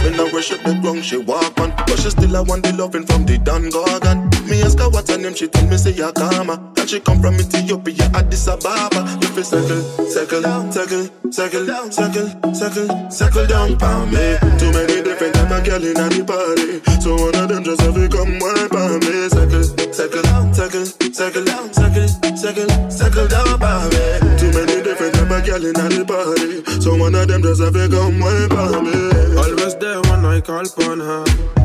[0.05, 3.07] When I worship the ground, she walk on, but she still I want the loving
[3.07, 4.31] from the Don Gorgon.
[4.49, 7.35] Me ask her what's her name, she tell me say Yakama, and she come from
[7.35, 9.05] Ethiopia, Addis Ababa.
[9.23, 14.37] If you circle, circle, circle, circle, circle, circle, circle down for me.
[14.59, 17.95] Too many different type of girl in the party, so one of them just have
[17.95, 19.29] to come wine for me.
[19.33, 24.05] Circle, circle, circle, circle, circle, circle, circle down for me.
[24.37, 27.73] Too many different type of girl in the party, so one of them just have
[27.73, 29.41] to come wine for me.
[29.41, 31.64] Always there when I call upon her.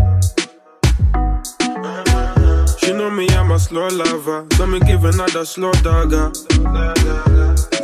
[2.90, 4.48] She know me, I'm a slow lover.
[4.58, 6.32] Don't me give another slow dagger.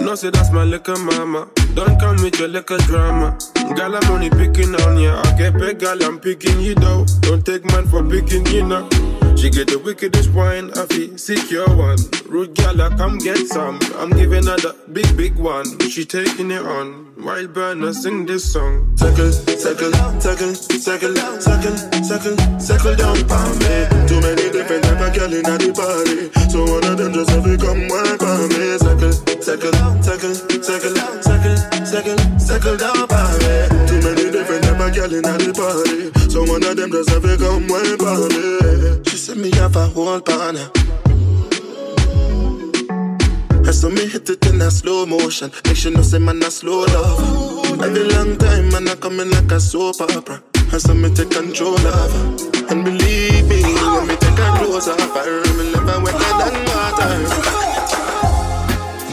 [0.01, 1.47] No, say that's my little mama.
[1.75, 3.37] Don't come with your little drama.
[3.75, 5.21] Girl, I'm only picking on ya.
[5.23, 7.05] I get paid, girl, I'm picking you though.
[7.19, 8.89] Don't take man for picking you now.
[9.35, 11.97] She get the wickedest wine, I feel secure one.
[12.27, 13.79] Rude gal, I come get some.
[13.95, 15.79] I'm giving her the big, big one.
[15.89, 17.13] She taking it on.
[17.17, 18.95] Wild burner, sing this song.
[18.97, 23.75] Circle, circle, circle, circle, circle, circle, circle down for me.
[24.07, 27.43] Too many different type of girl in the party, so one of them just have
[27.43, 28.77] to come work for me.
[28.77, 33.54] Circle, circle, circle, circle, circle, circle, circle down for me.
[34.95, 37.83] Girl in the party, so one of them just have to come for
[38.31, 39.03] me.
[39.03, 40.71] She said me have a whole partner.
[43.67, 45.51] I saw me hit it in a slow motion.
[45.65, 47.81] Make sure no say man a slow love.
[47.83, 50.41] Every long time man a coming like a soap opera.
[50.71, 52.71] I saw me take control of her.
[52.71, 57.11] And believe me, when me take her clothes off her, me her wetter than water.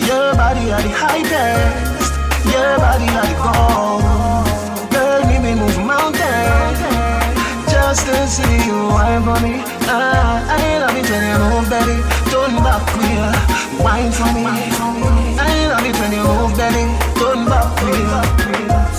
[0.06, 2.14] Your body are the highest.
[2.46, 4.31] Your body are the gold.
[7.94, 9.60] Just to see you wine for me.
[9.84, 11.96] Ah, I love it when you move, baby.
[12.32, 13.28] Turn back queer,
[13.84, 14.44] wine for me.
[15.36, 16.91] I love it when you move, baby.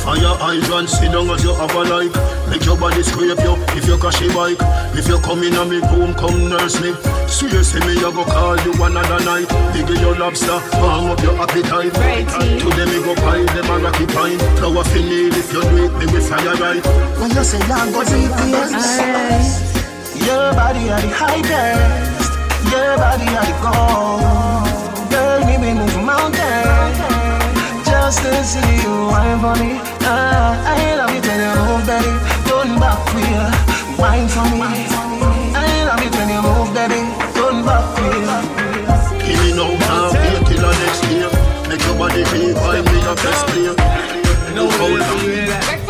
[0.03, 0.33] Turn back queer.
[0.33, 2.13] Fire eyes and sit down as you have a like
[2.49, 4.57] Make your body scrape you if you crash a bike
[4.97, 6.93] If you come in on me room, come nurse me
[7.27, 11.21] So you see me, I go call you another night Big your lobster, warm up
[11.23, 15.53] your appetite To Today me go buy them a rocky pine Flower for me if
[15.53, 16.83] you do it, me will fire right
[17.19, 19.73] When you say go deep, yes.
[20.25, 22.31] Your body are the highest.
[22.71, 25.11] Your body are the gold.
[25.11, 26.97] Girl, me move mountains
[27.85, 29.92] just to see you for me.
[30.05, 32.11] Ah, I love it when you move, baby.
[32.47, 33.47] Turn back queer,
[33.97, 34.71] wine for me.
[35.55, 36.99] I love it when you move, baby.
[37.35, 38.63] Turn back queer.
[39.23, 41.29] Give me no time, till the next year
[41.69, 43.75] Make your body feel fine, me a best player
[44.53, 45.82] No how long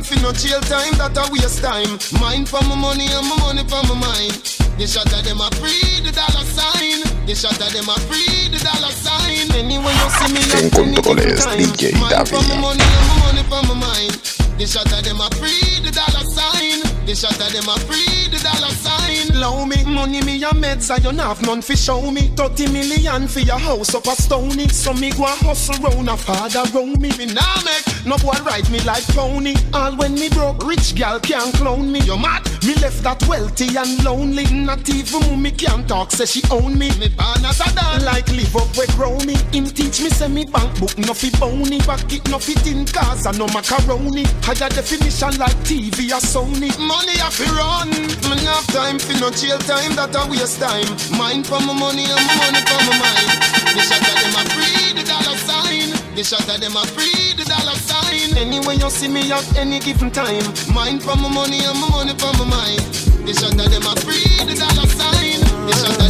[0.00, 1.98] time for no chill time, that a waste time.
[2.20, 4.32] Mind for my money and my money for my mind.
[4.78, 7.04] The shot of them a free the dollar sign.
[7.26, 9.52] The shot of them a free the dollar sign.
[9.52, 13.62] Anyway you see me En controles DJ Mind for my money and my money for
[13.68, 14.16] my mind.
[14.56, 16.80] The shot of them a free the dollar sign.
[17.04, 19.19] The shot of them a free the dollar sign.
[19.40, 22.28] Low me money me a meds you not have none fi show me.
[22.36, 24.68] Thirty million for your house up a stony.
[24.68, 27.08] So me go a hustle round a father round me.
[27.16, 29.54] Me nah make no boy ride me like pony.
[29.72, 32.00] All when me broke, rich gal can't clone me.
[32.00, 32.44] You mad?
[32.66, 34.44] Me left that wealthy and lonely.
[34.52, 36.90] Not even mommy can't talk, say she own me.
[37.00, 39.36] Me born as a dad, like live up where grow me.
[39.52, 41.78] Him teach me say me bank book no fi bony.
[41.88, 44.24] Back it no fit in cars and no macaroni.
[44.44, 46.76] Higher definition like TV or Sony.
[46.76, 47.88] Money I fi run.
[48.28, 50.86] Me have time fi no jail time, that a waste time.
[51.16, 53.30] Mind for my money and my money for my mind.
[53.74, 55.88] The shot of them a free the dollar sign.
[56.14, 58.36] The shot of them a free the dollar sign.
[58.36, 60.42] Anyway you see me at any given time.
[60.74, 62.82] Mind for my money and my money for my mind.
[63.22, 65.40] The shot of them a free the dollar sign.
[65.66, 66.09] The shot of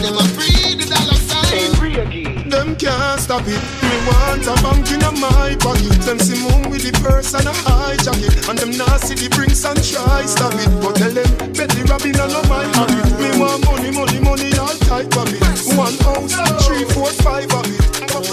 [2.51, 3.63] Them can't stop it.
[3.83, 6.03] Me want a bank in my pocket.
[6.03, 8.49] Them see moon with the purse and a high jacket.
[8.49, 10.67] And them see the brinks and try stop it.
[10.83, 13.07] But tell them, Betty Robin and no my habit.
[13.23, 15.43] Me want money, money, money, all type of it.
[15.79, 16.35] One house,
[16.67, 17.79] three, four, five of it.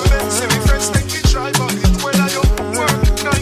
[0.09, 1.37] Men say me it.
[1.37, 1.53] I
[2.73, 3.37] work, I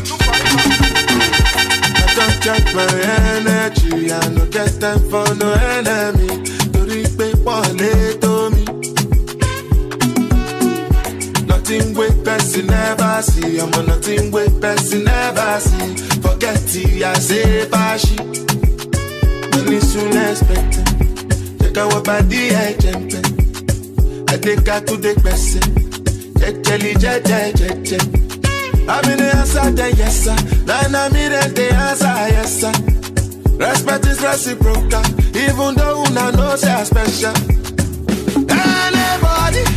[2.19, 2.83] don't check my
[3.31, 4.11] energy.
[4.11, 6.27] I no get time for no enemy.
[6.75, 8.04] Torí pé wọlé
[11.75, 13.59] Nothing wey person never see.
[13.59, 15.95] I'm on nothing wey person never see.
[16.21, 18.15] Forget eh, it, I say bashi.
[19.51, 20.87] Money soon expected.
[21.59, 23.11] Check out what body eh, I jump
[24.29, 25.63] I take her to the person.
[26.41, 26.53] Eh.
[26.53, 27.99] Jejeli, jeje, jeje.
[28.87, 30.35] I'm in the answer, then yes sir.
[30.63, 32.71] Then I'm in the answer, yes sir.
[33.59, 35.03] Respect is reciprocal,
[35.35, 37.35] even though una know say I special.
[38.47, 39.74] Anybody,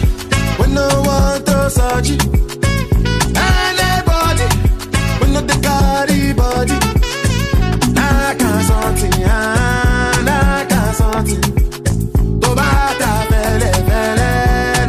[0.78, 2.22] no want to search it.
[3.50, 4.46] Anybody,
[5.20, 6.78] we no the carry body.
[7.96, 10.96] Nah, can't something, nah, can't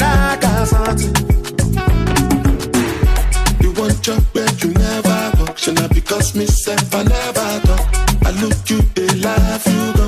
[0.03, 1.01] nah, can't.
[3.61, 3.97] You want
[4.63, 5.19] you never
[5.73, 7.85] not because me self I never talk.
[8.27, 9.98] I look you, they laugh, you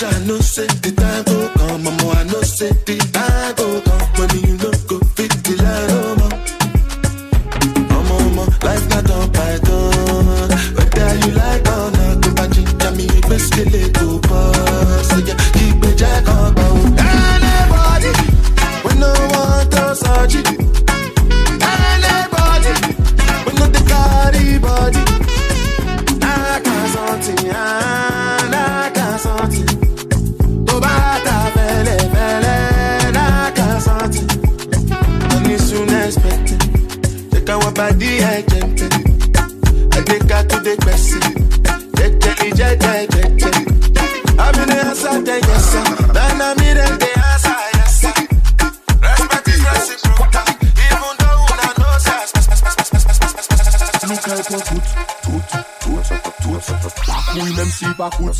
[0.00, 2.08] I know say the time come, mama.
[2.10, 3.82] I know say the time come.
[4.18, 6.38] When you know go fit the line, oh mama.
[7.90, 10.50] Mama, mama, life not by God.
[10.76, 13.52] Whether you like or not, go back to me, best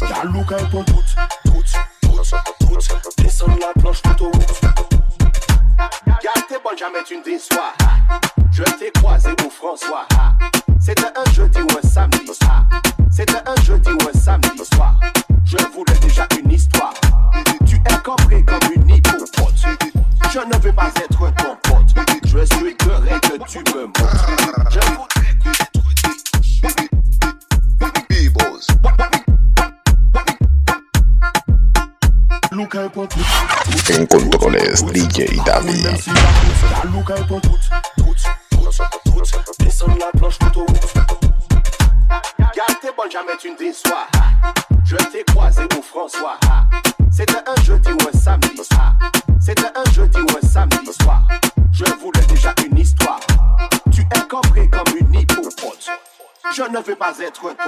[0.00, 0.84] pas look put, put,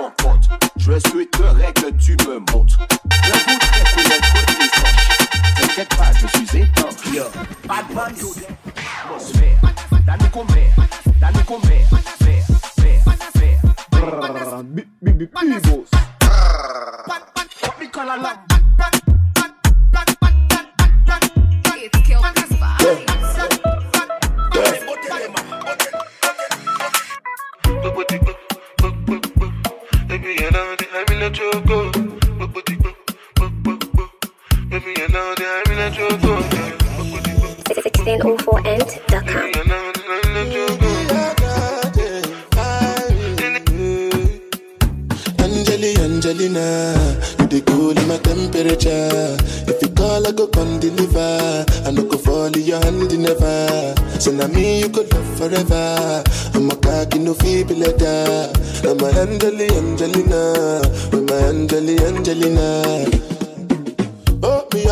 [0.01, 0.30] pas être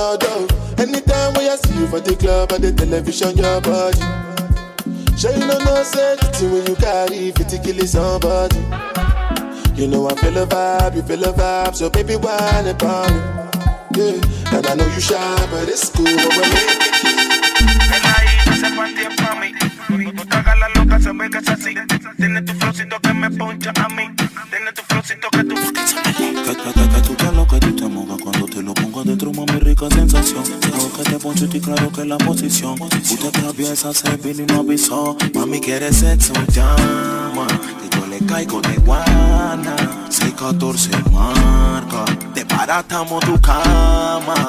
[0.08, 0.48] Me all down.
[0.78, 4.00] Anytime when I see you for the club or the television, your body.
[5.18, 8.56] Sure you know no safety when you carry 50 kill somebody.
[9.76, 13.20] You know I feel a vibe, you feel a vibe, so baby whine about me.
[14.00, 16.06] Yeah, and I know you shy, but it's cool.
[16.06, 16.88] But we're
[18.56, 19.52] se partía pa' mí.
[20.04, 21.74] Cuando te hagas la loca, se ve que es así.
[22.16, 24.08] Tiene tu flowcito que me poncha a mí.
[24.50, 25.58] Tiene tu flowcito que tú
[29.78, 30.44] rica sensación.
[30.60, 32.80] Creo que te poncho y claro que la posición.
[32.80, 35.16] Usted atraviesa, se vino y no avisó.
[35.34, 37.46] Mami, quiere sexo, llama.
[37.94, 39.76] Yo le caigo de guana.
[40.08, 42.04] 614 marca.
[42.34, 44.48] Te baratamos tu cama.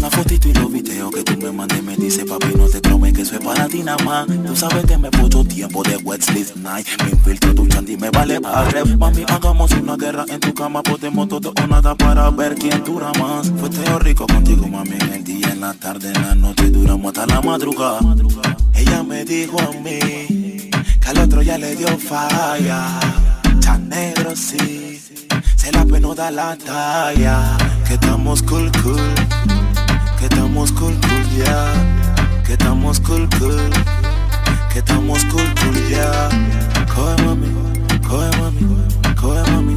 [0.00, 3.12] La fotito y los videos que tú me mandes me dice papi no te cromes
[3.12, 6.22] que eso es para ti nada más Tú sabes que me puso tiempo de wet
[6.22, 6.86] sleep night.
[7.04, 11.28] Me infiltro tu chandy me vale barre Mami hagamos una guerra en tu cama Podemos
[11.28, 13.52] todo o nada para ver quién dura más.
[13.60, 17.26] Fue rico contigo mami en el día, en la tarde, en la noche Duramos hasta
[17.26, 18.00] la madrugada.
[18.72, 20.70] Ella me dijo a mí
[21.00, 22.98] Que al otro ya le dio falla.
[23.60, 24.98] Tan negro sí
[25.56, 27.58] Se la pena da la talla.
[27.86, 29.39] Que estamos cool cool
[30.20, 32.42] que estamos cool cool ya, yeah.
[32.44, 33.70] que estamos cool cool,
[34.70, 36.28] que estamos cool cool ya.
[36.28, 36.86] Yeah.
[36.94, 37.48] Coge mami,
[38.06, 38.60] coge mami,
[39.16, 39.76] coge mami,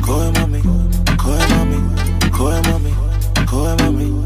[0.00, 0.60] coge mami,
[1.16, 1.78] coge mami,
[2.32, 2.92] coge mami,
[3.46, 4.24] coge mami.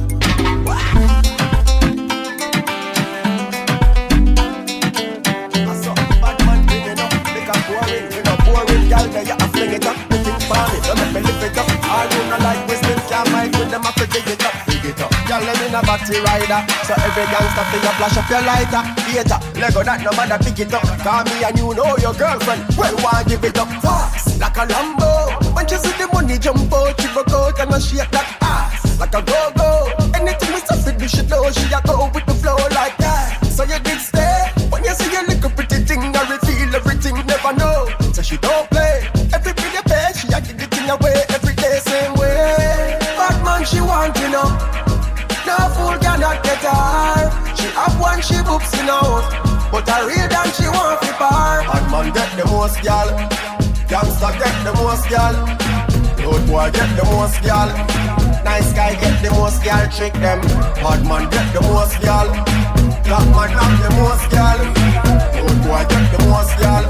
[12.39, 12.68] Girl,
[15.45, 16.61] them in a battery rider.
[16.87, 18.83] So every gangster you flash up your lighter.
[19.13, 20.85] Later, Lego that no matter pick it up.
[21.03, 22.63] Call me and you know your girlfriend.
[22.79, 23.69] Well, why give it up?
[23.83, 25.11] Fast Like a Lambo.
[25.55, 28.99] When she see the money jump out She broke out and I shake that ass.
[29.01, 29.91] Like a go-go.
[30.15, 32.28] Anything we say you should know She a go with
[46.69, 47.59] cannot.
[47.59, 49.29] She have one, she books in house.
[49.71, 51.63] But I real than she want to bar.
[51.65, 53.09] Bad man get the most gal.
[53.89, 55.35] Gangsta get the most gal.
[56.25, 57.69] Road boy get the most gal.
[58.45, 59.85] Nice guy get the most gal.
[59.91, 60.41] Trick them.
[60.83, 62.29] Bad man get the most gal.
[63.05, 64.59] Black man have the most gal.
[65.37, 66.85] Road boy get the most gal.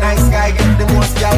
[0.00, 1.36] Nice guy get the most gal.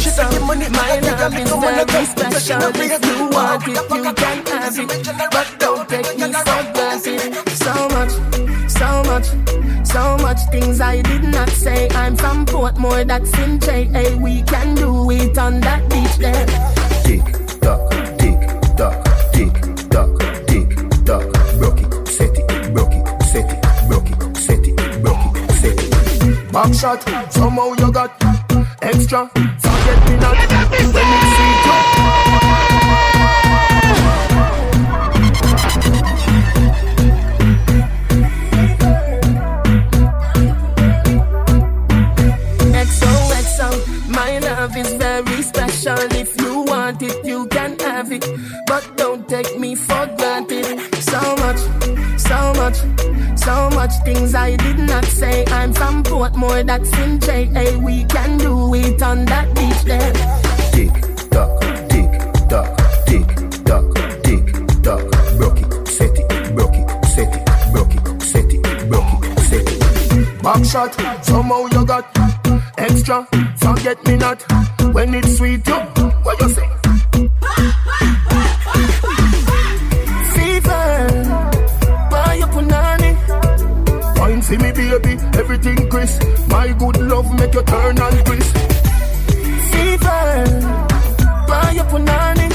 [0.00, 2.60] She take the money, My love is very special.
[2.74, 5.30] If you want it, you can have it.
[5.30, 6.23] But don't take me
[9.14, 11.88] much, so much things I did not say.
[11.90, 13.84] I'm from Portmore, that's in J.
[13.84, 16.46] Hey, we can do it on that beach there.
[17.06, 17.24] Tick
[17.60, 17.82] tock,
[18.18, 18.40] tick
[18.78, 18.98] tock,
[19.32, 19.54] tick
[19.92, 20.10] tock,
[20.48, 20.70] tick
[21.08, 21.26] tock.
[21.58, 25.78] Broke it, set it, broke it, set it, broke it, set it, broke it, set
[25.84, 26.52] it.
[26.52, 27.00] Back shot,
[27.32, 28.10] somehow you got
[28.82, 29.30] extra.
[29.64, 30.38] Forget me not
[30.94, 31.53] when you see
[47.04, 48.26] it, you can have it.
[48.66, 50.66] But don't take me for granted.
[51.02, 51.60] So much,
[52.18, 52.78] so much,
[53.38, 55.44] so much things I did not say.
[55.46, 57.46] I'm from Portmore, that's in J.
[57.46, 60.12] Hey, we can do it on that beach there.
[60.72, 60.94] Tick
[61.30, 62.10] tock, tick
[62.48, 62.70] tock,
[63.06, 63.28] tick
[63.64, 63.86] tock,
[64.24, 64.46] tick
[64.82, 65.02] tock.
[65.38, 69.66] Broke it, set it, broke it, set it, broke it, set it, broke it, set
[69.72, 70.42] it.
[70.42, 72.04] Back shot, somehow you got
[72.78, 73.26] extra.
[73.56, 74.42] Forget me not
[74.92, 75.66] when it's sweet.
[75.66, 75.74] You,
[76.24, 76.83] what you say?
[84.44, 86.22] See me baby, everything crisp.
[86.48, 88.56] My good love make you turn and crisp.
[89.70, 90.32] Fever,
[91.48, 92.46] buy your punani.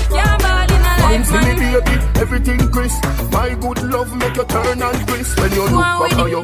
[1.03, 3.03] Wine see me baby, everything crisp.
[3.31, 5.39] My good love make you turn and crisp.
[5.39, 6.41] When you look back at you,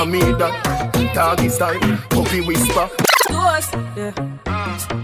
[0.00, 1.80] I mean that doggy style,
[2.10, 2.88] puppy whisper.
[3.28, 4.12] Ghost, yeah.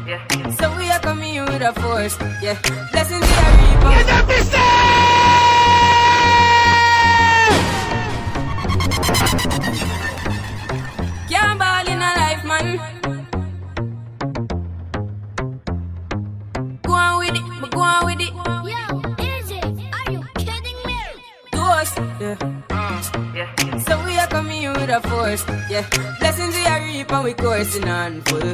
[0.06, 0.50] yeah.
[0.58, 2.58] So we are coming with a force, yeah.
[2.92, 3.90] Blessings we are reaping.
[3.90, 5.07] Get that
[11.28, 12.66] Can't ball in a life, man.
[16.82, 18.32] Go on with it, but go on with it.
[18.70, 18.80] Yo,
[19.24, 19.60] easy.
[19.92, 20.98] Are you kidding me?
[21.52, 22.36] Ghost, yeah.
[22.70, 23.78] Mm, yeah.
[23.78, 25.84] So we are coming here with a force, yeah.
[26.18, 28.52] Blessings we are reaping, we coursing on full.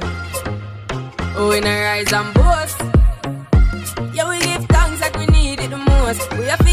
[1.36, 2.80] Oh, we not rise and boast.
[4.14, 6.32] Yeah, we give thanks like we need it the most.
[6.38, 6.64] We have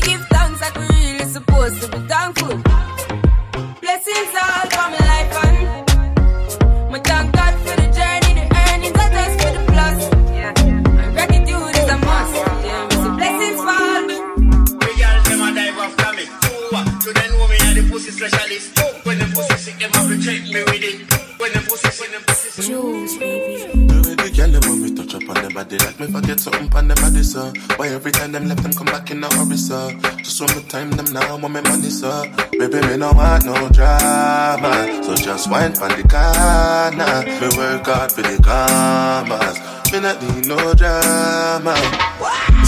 [26.41, 27.53] something on them body, sir.
[27.77, 29.93] Why every time them left them come back in a hurry, sir?
[30.17, 32.29] Just one more time them now want me money, sir.
[32.51, 37.15] Baby, me no want no drama, so just wine from the corner.
[37.39, 39.57] Me work hard for the commas.
[39.91, 41.75] Me not need no drama.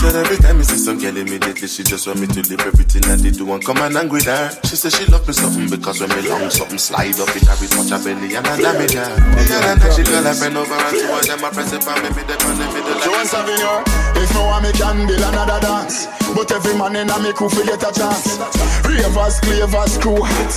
[0.04, 3.08] Said every time me see some girl immediately she just want me to leave everything
[3.08, 4.52] that they do and come and with her.
[4.68, 7.72] She said she love me something because when me long something slide up it every
[7.72, 9.08] touch her belly and I damage her.
[9.08, 11.88] Yeah, and then she call her friend over and two of them I press it
[11.88, 13.80] for me, me them and them middle Joan Savignon,
[14.20, 16.12] if no one me can build another dance.
[16.36, 18.44] But every man in a me crew fi get a chance.
[18.84, 20.54] Ravers, clavers, crew hot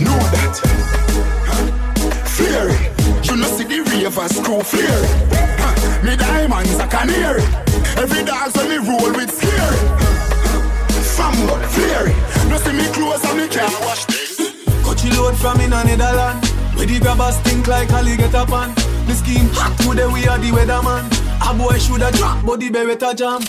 [0.00, 0.54] Know that.
[2.24, 2.72] Flare
[3.20, 5.53] You know see the ravers crew Huh,
[6.02, 7.42] Me diamonds a canary
[7.96, 9.80] Every dance when me roll with scary
[11.16, 12.16] Fambo, flare it
[12.50, 14.34] No see me clothes and me can't wash this.
[14.82, 16.44] Coachy load from in a Netherland.
[16.76, 18.74] Where the grabbers think like up on.
[19.06, 21.04] The scheme hot today we are the weatherman.
[21.40, 23.42] A boy shoulda drop, but the beretta jam.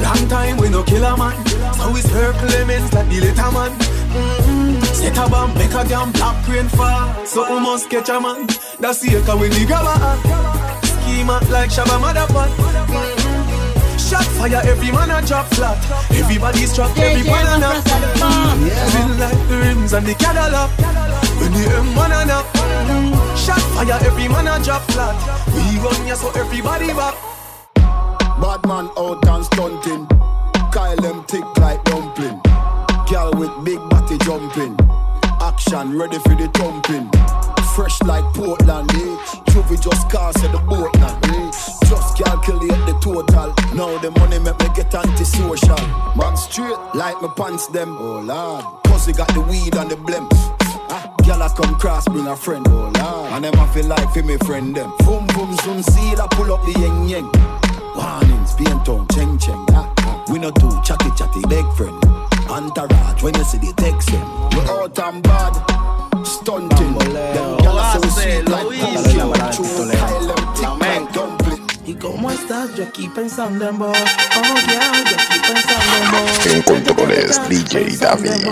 [0.00, 1.36] Long time we no kill a man.
[1.74, 3.72] So we circle lemons like the little man.
[4.10, 4.82] Mm-hmm.
[4.94, 7.26] Set a bomb, make a damn black rain fall.
[7.26, 8.46] So we must catch a man.
[8.80, 10.69] That's the echo when the grabber.
[11.10, 12.86] Schema like Shabba Motherfucker.
[12.86, 13.98] Mm-hmm.
[13.98, 15.78] Shot fire, every man a drop flat.
[16.12, 17.82] Everybody's trapped, every one a nap.
[18.92, 20.70] Feel like the rims and the Cadillac.
[21.40, 22.46] When the M1 a nap.
[23.36, 25.16] Shot fire, every man a drop flat.
[25.54, 27.14] We run ya so everybody back.
[27.74, 30.06] Bad man out and stunting.
[30.72, 32.40] Kyle them thick like dumpling.
[33.10, 34.76] Girl with big body jumping.
[35.40, 37.10] Action ready for the thumping.
[37.80, 39.16] Fresh like Portland, eh?
[39.48, 41.50] Juvie just cast at the boat now, eh?
[41.88, 43.54] Just calculate the total.
[43.72, 45.80] Now the money make me get antisocial.
[46.14, 47.96] Man straight like my pants them.
[47.98, 50.28] Oh lord, pussy got the weed and the blem.
[50.92, 53.32] Ah, Girl, I come cross, bring a friend, oh lord.
[53.32, 54.92] And them I feel like for me friend them.
[54.98, 57.32] Boom, boom, soon see I pull up the yeng yeng.
[57.96, 59.64] Warnings, being town, cheng cheng.
[59.70, 60.22] Ah, ah.
[60.30, 61.96] We no too chatty chatty, big friend.
[62.50, 64.26] Entourage, when you see the text them.
[64.50, 65.54] We out and bad,
[66.26, 66.98] stunting.
[66.98, 69.52] Them say we sweet like pumpkin.
[69.52, 70.79] True, Kyle them.
[71.90, 72.72] ¿Y cómo estás?
[72.76, 73.98] Yo aquí pensando en vos.
[73.98, 76.46] Oh yeah, yo aquí pensando en vos.
[76.46, 78.46] En controles, DJ David.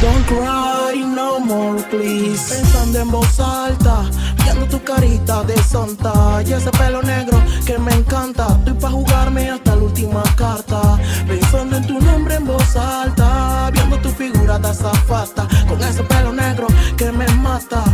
[0.00, 2.54] Don't cry no more, please.
[2.54, 4.06] Pensando en voz alta,
[4.42, 8.56] viendo tu carita de santa y ese pelo negro que me encanta.
[8.60, 10.98] Estoy pa' jugarme hasta la última carta.
[11.26, 16.32] Pensando en tu nombre en voz alta, viendo tu figura de azafata con ese pelo
[16.32, 16.66] negro
[16.96, 17.84] que me mata.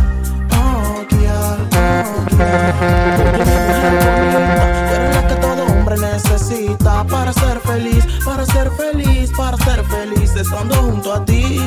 [0.51, 4.24] Oh, yeah, oh, yeah.
[7.09, 11.59] Para ser feliz, para ser feliz, para ser feliz estando junto a ti.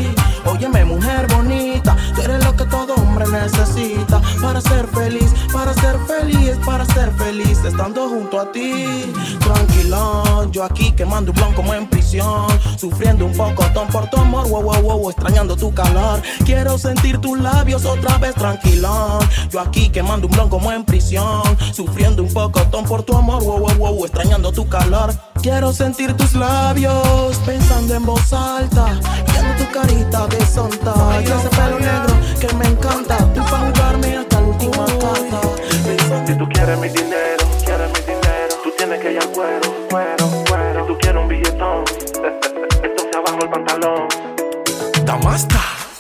[0.45, 5.99] Óyeme, mujer bonita, tú eres lo que todo hombre necesita para ser feliz, para ser
[6.07, 8.18] feliz, para ser feliz estando junto a ti.
[8.39, 9.59] Tranquila,
[9.89, 10.53] prisión.
[10.53, 12.47] Yo aquí quemando un blon como en prisión.
[12.77, 16.23] Sufriendo un poco ton por tu amor, wow, wow, wow, extrañando tu calor.
[16.45, 19.19] Quiero sentir tus labios otra vez tranquilón.
[19.51, 21.43] Yo aquí quemando un blon como en prisión.
[21.73, 25.13] Sufriendo un poco ton por tu amor, wow, wow, wow, extrañando tu calor.
[25.43, 29.01] Quiero sentir tus labios pensando en voz alta.
[29.33, 30.95] Viendo tu carita de santa.
[31.21, 33.19] Y ese pelo negro que me encanta.
[33.35, 35.41] Tú para jugarme hasta la última carta.
[36.27, 37.48] Si tú quieres mi dinero,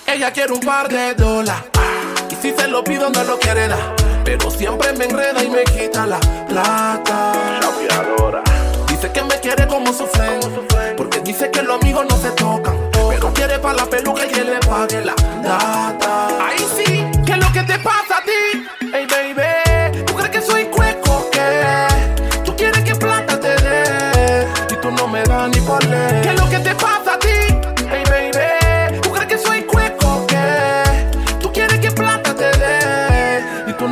[0.07, 1.63] Ella quiere un par de dólares.
[2.31, 3.97] Y si se lo pido, no lo quiere dar.
[4.23, 7.33] Pero siempre me enreda y me quita la plata.
[8.87, 10.41] Dice que me quiere como sufren.
[10.95, 12.77] Porque dice que los amigos no se tocan.
[12.93, 16.47] Pero quiere para la peluca y que le pague la data.
[16.47, 18.69] Ahí sí, ¿qué es lo que te pasa a ti?
[18.93, 19.28] Hey baby,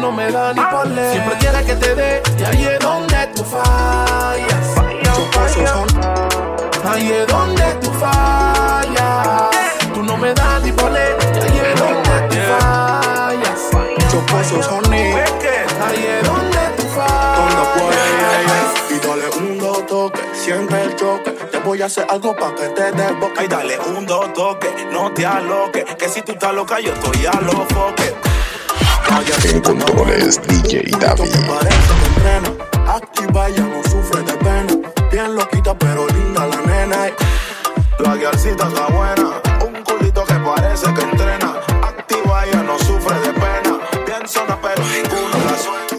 [0.06, 1.12] no me das ni por ley.
[1.12, 4.66] Siempre quieres que te dé y ahí es donde tú fallas.
[6.88, 9.50] Ahí es donde tú fallas.
[9.92, 13.60] Tú no me das ni por ley y ahí es donde tú fallas.
[14.10, 15.12] Chocosos, honey.
[15.86, 17.66] Ahí es donde tú fallas.
[17.76, 21.32] puedes Y dale un dos toque, siente el choque.
[21.50, 23.40] Te voy a hacer algo pa' que te des boca.
[23.40, 25.84] Ay, dale un dos toque, no te aloques.
[25.96, 28.14] Que si tú estás loca, yo estoy a los foques.
[29.16, 31.32] En controles, DJ David.
[32.86, 34.76] Activa, ya no sufre de pena.
[35.10, 37.08] Bien loquita, pero linda la nena.
[37.98, 41.54] La guiarcita está buena, un culito que parece que entrena.
[41.82, 43.78] Activa, ella no sufre de pena.
[44.04, 45.96] Bien zona, pero ninguno la suena.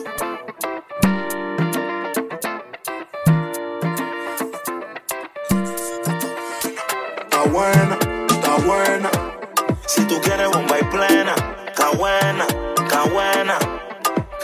[7.23, 7.97] Está buena,
[8.29, 9.09] está buena.
[9.87, 10.66] Si tú quieres bomba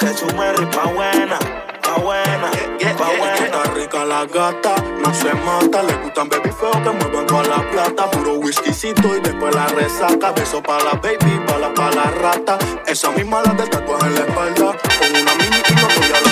[0.05, 1.39] Jesús Merry, pa' buena,
[1.81, 2.51] pa' buena,
[2.97, 3.35] pa' buena.
[3.35, 5.81] Está rica la gata, no se mata.
[5.83, 8.11] Le gustan baby feo que muevan toda la plata.
[8.11, 10.33] Puro whiskycito y después la resaca.
[10.33, 12.57] Beso para la baby, bala para la rata.
[12.85, 14.75] Esa misma la del tatuaje en la espalda.
[14.99, 16.29] Con una mini y no estoy a la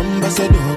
[0.00, 0.76] Ambassador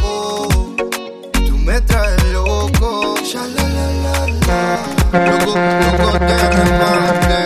[1.63, 3.15] me traes loco.
[3.23, 5.21] Ya la la la la.
[5.25, 7.39] Loco, loco de remate.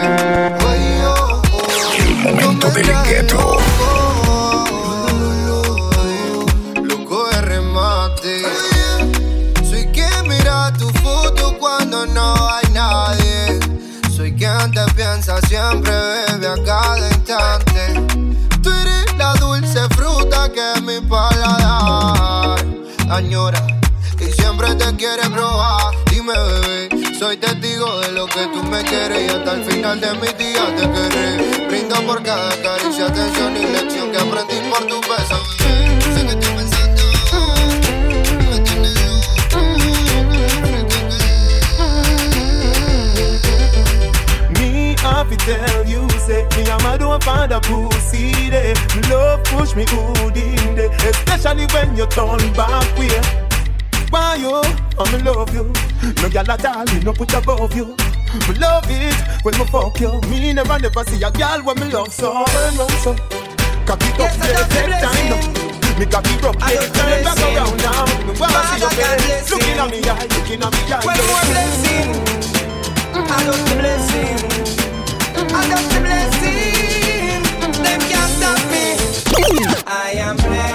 [0.68, 3.58] Ay, oh, oh, Momento del gueto.
[6.84, 8.42] loco de remate.
[9.70, 13.60] Soy quien mira tu foto cuando no hay nadie.
[14.16, 17.82] Soy quien te piensa siempre, bebe a cada instante.
[18.62, 22.58] Tú eres la dulce fruta que mi paladar
[23.10, 23.75] añora
[24.98, 25.94] siempre te probar.
[26.12, 30.14] Dime, bebé, soy testigo de lo que tú me quieres y hasta el final de
[30.16, 31.68] mis días te querré.
[31.68, 35.42] Brindo por cada caricia, atención y lección que aprendí por tu beso.
[45.28, 48.76] Me tell you, say me a mad don't find a pussy there.
[49.10, 53.45] Love push me good in there, especially when you turn back way.
[54.10, 54.62] Why you?
[54.98, 55.64] Oh, me love you.
[56.22, 57.96] No gyal at all, me no put above you.
[58.48, 60.22] Me love it when me fuck you.
[60.30, 62.32] Me never never see a gyal when me love so.
[62.32, 63.16] Burn round so.
[63.86, 65.40] Cock it up, yeah, take time now.
[66.00, 68.06] Me cock it up, yeah, turn back around now.
[68.26, 71.04] Me wanna see your face, looking at me eye, looking at me eye.
[71.06, 72.10] More blessing.
[73.14, 73.32] Mm-hmm.
[73.32, 74.38] I got the blessing.
[75.36, 75.56] Mm-hmm.
[75.56, 77.42] I got the blessing.
[77.84, 78.86] Them can't stop me.
[79.88, 80.75] I am blessed.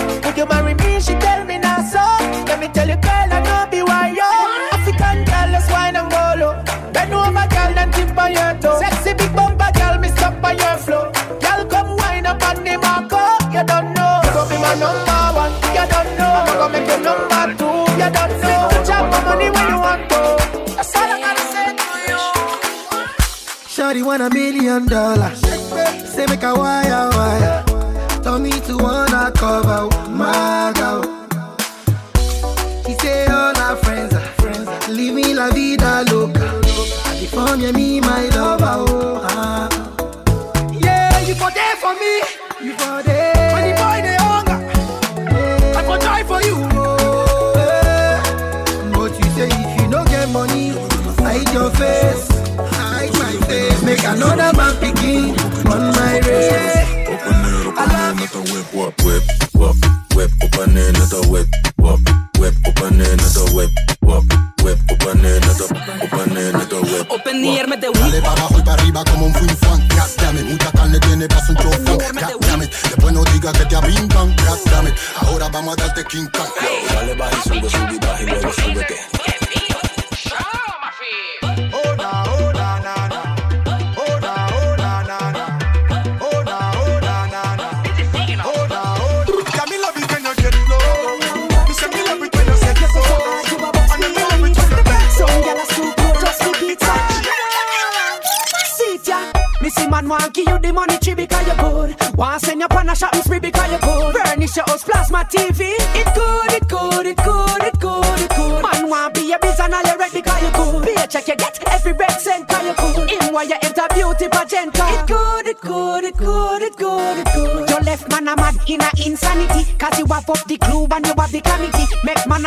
[24.71, 25.60] million dollars.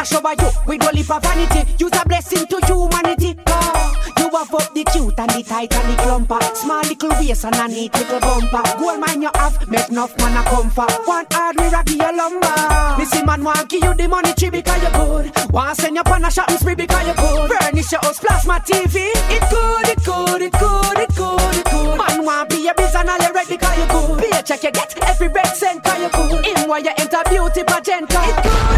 [0.05, 1.65] I shower you with only for vanity.
[1.79, 3.39] You's a blessing to humanity.
[3.47, 6.45] Oh, you have up the cute and the tight and the clumper.
[6.57, 8.61] Small little waist and a neat little bumper.
[8.77, 10.93] Gold mine you have, make enough man a comfort.
[11.09, 12.99] One hard we rock your lumber.
[12.99, 15.33] Missy man want give you the money tree because you good.
[15.51, 17.49] Want send your on a shopping spree because you good.
[17.49, 19.09] Furnish your house, plasma TV.
[19.33, 21.97] It good, it good, it good, it good, it good.
[21.97, 24.21] Man want be a business and all red because you good.
[24.21, 26.45] Be a check you get every red cent because you good.
[26.45, 28.13] In while you enter beauty pageant.
[28.13, 28.74] It good.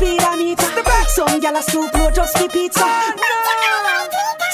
[0.00, 0.66] speedometer.
[1.08, 2.86] Some gyal a stoop low just the pizza.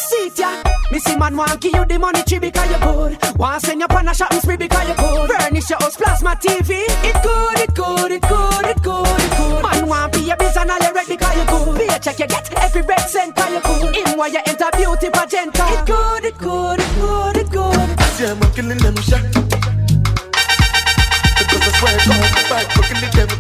[0.09, 0.63] Sit ya.
[0.91, 3.39] Me see man want give you the money tree because you good.
[3.39, 5.31] Want send you pan a shopping spree because you good.
[5.31, 6.85] Furnish your house plasma TV.
[7.07, 9.63] It good, it good, it good, it good, it good.
[9.63, 11.79] Man want be a business and all your red because you good.
[11.79, 13.97] Be a check you get every red cent because you good.
[13.97, 15.55] In while you enter beauty pageant.
[15.55, 18.01] It good, it good, it good, it good.
[18.17, 19.23] See I'm killing them shot.
[21.39, 23.36] Because I swear God, I'm killing them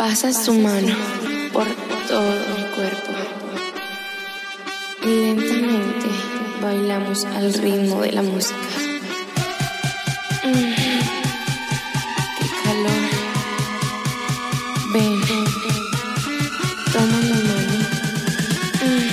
[0.00, 0.96] Pasa su mano
[1.52, 1.66] por
[2.08, 3.12] todo mi cuerpo.
[5.02, 6.06] Y lentamente
[6.62, 8.56] bailamos al ritmo de la música.
[10.42, 10.72] Mm.
[12.38, 13.02] ¡Qué calor!
[14.94, 15.20] Ven,
[16.94, 17.78] toma la mano
[18.86, 19.10] mm,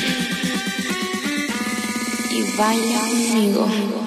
[2.32, 4.07] y baila conmigo.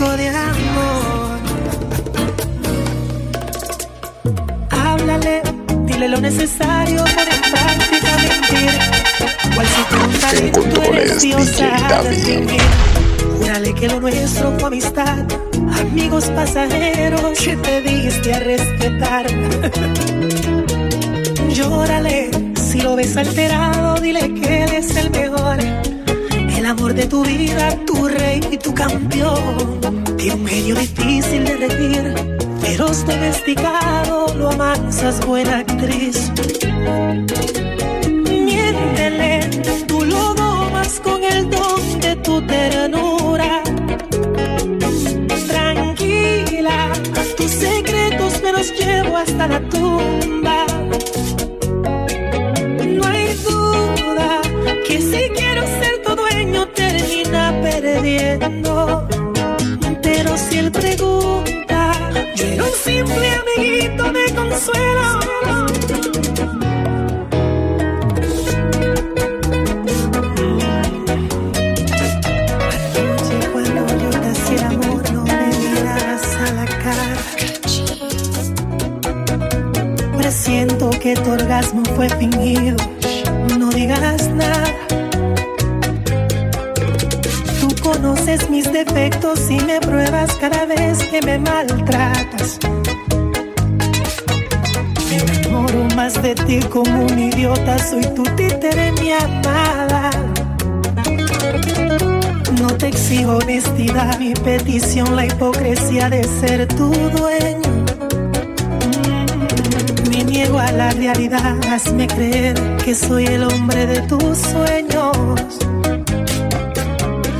[0.00, 1.38] Circo de amor.
[4.70, 5.42] Háblale,
[5.84, 8.70] dile lo necesario para en práctica mentir.
[9.54, 12.58] Cual si tú un talento eres diosa de.
[13.38, 15.18] Júrale que lo nuestro fue amistad,
[15.80, 19.26] amigos pasajeros que te diste a respetar.
[21.50, 25.58] Llórale, si lo ves alterado, dile que él es el mejor.
[26.70, 29.80] Amor de tu vida, tu rey y tu campeón.
[30.16, 32.14] Tiene un genio difícil de regir,
[32.60, 36.30] feroz domesticado, lo amansas, buena actriz.
[38.08, 39.50] Miéntele,
[39.88, 43.64] tú lo domas con el don de tu ternura.
[45.48, 46.92] Tranquila,
[47.36, 50.19] tus secretos me los llevo hasta la tumba.
[106.66, 107.84] Tu dueño.
[110.10, 112.54] Me niego a la realidad, hazme creer
[112.84, 115.12] que soy el hombre de tus sueños.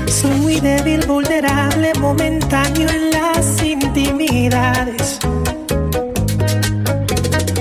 [0.06, 5.18] Soy muy débil, vulnerable, momentáneo en las intimidades.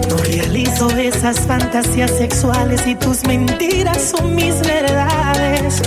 [0.09, 5.81] No realizo esas fantasías sexuales y tus mentiras son mis verdades.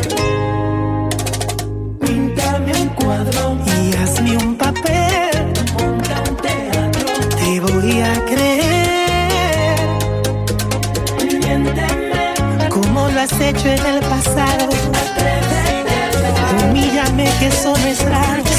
[13.23, 14.69] Has hecho en el pasado.
[16.65, 18.52] Humíllame que eso no es raro.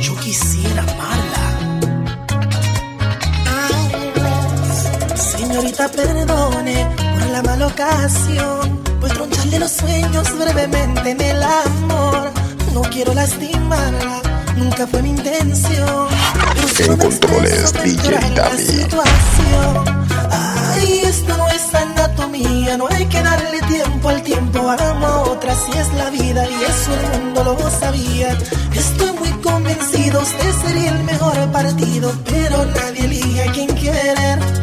[0.00, 1.44] Yo quisiera amarla.
[5.16, 8.82] Señorita, perdone por la mala ocasión.
[9.00, 12.30] Pues troncharle los sueños brevemente en el amor.
[12.72, 14.22] No quiero lastimarla,
[14.56, 16.08] nunca fue mi intención.
[16.78, 17.98] En controles, David.
[23.72, 27.70] tiempo al tiempo amo a otra, si es la vida y eso el mundo lo
[27.70, 28.36] sabía.
[28.74, 34.61] Estoy muy convencido, usted sería el mejor partido, pero nadie elige a quien querer.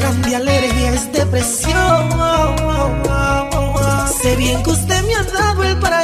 [0.00, 2.10] enfermerán de alergias, depresión.
[4.22, 5.99] Sé bien que usted me ha dado el para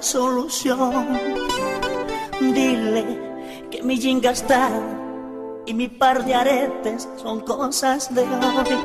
[0.00, 1.06] solución.
[2.40, 3.04] Dile
[3.70, 4.82] que mi jean gastado
[5.66, 8.76] y mi par de aretes son cosas de hoy.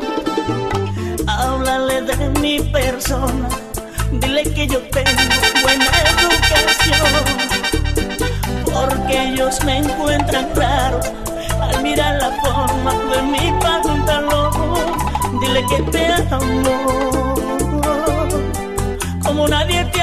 [1.27, 3.49] Háblale de mi persona,
[4.11, 5.33] dile que yo tengo
[5.63, 7.23] buena educación.
[8.65, 10.99] Porque ellos me encuentran raro
[11.59, 14.51] al mirar la forma de mi pantalón.
[15.41, 17.33] Dile que te amo
[19.33, 20.02] como nadie te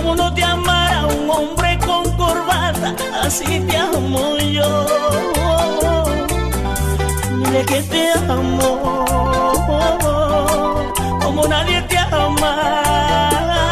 [0.00, 4.86] como no te amara un hombre con corbata, así te amo yo.
[7.36, 9.04] Dile que te amo,
[11.22, 13.69] como nadie te ama.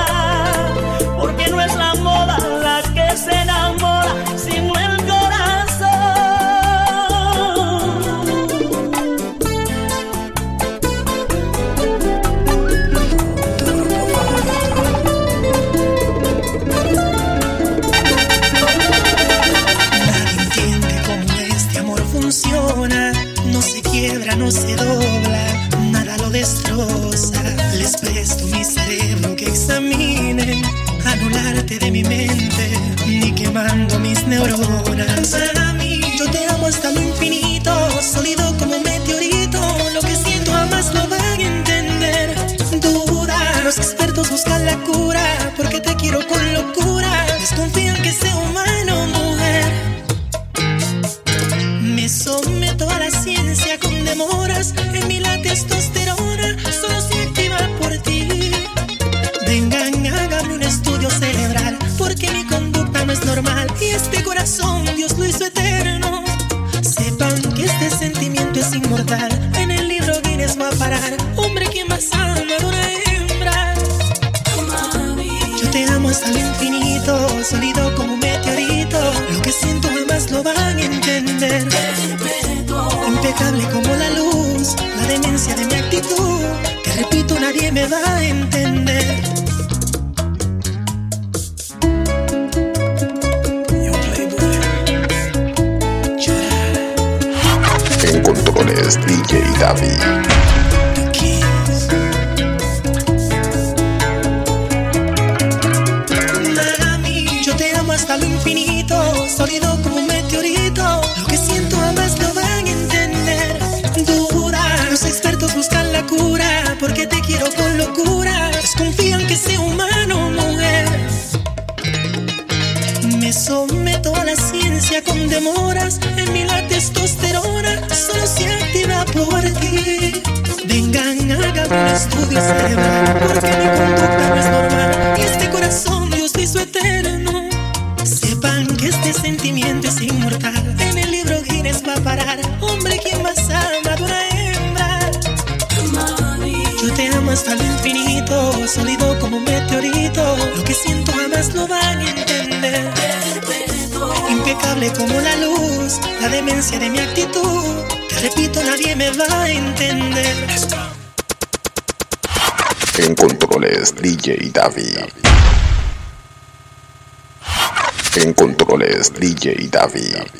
[169.56, 170.38] E Davi.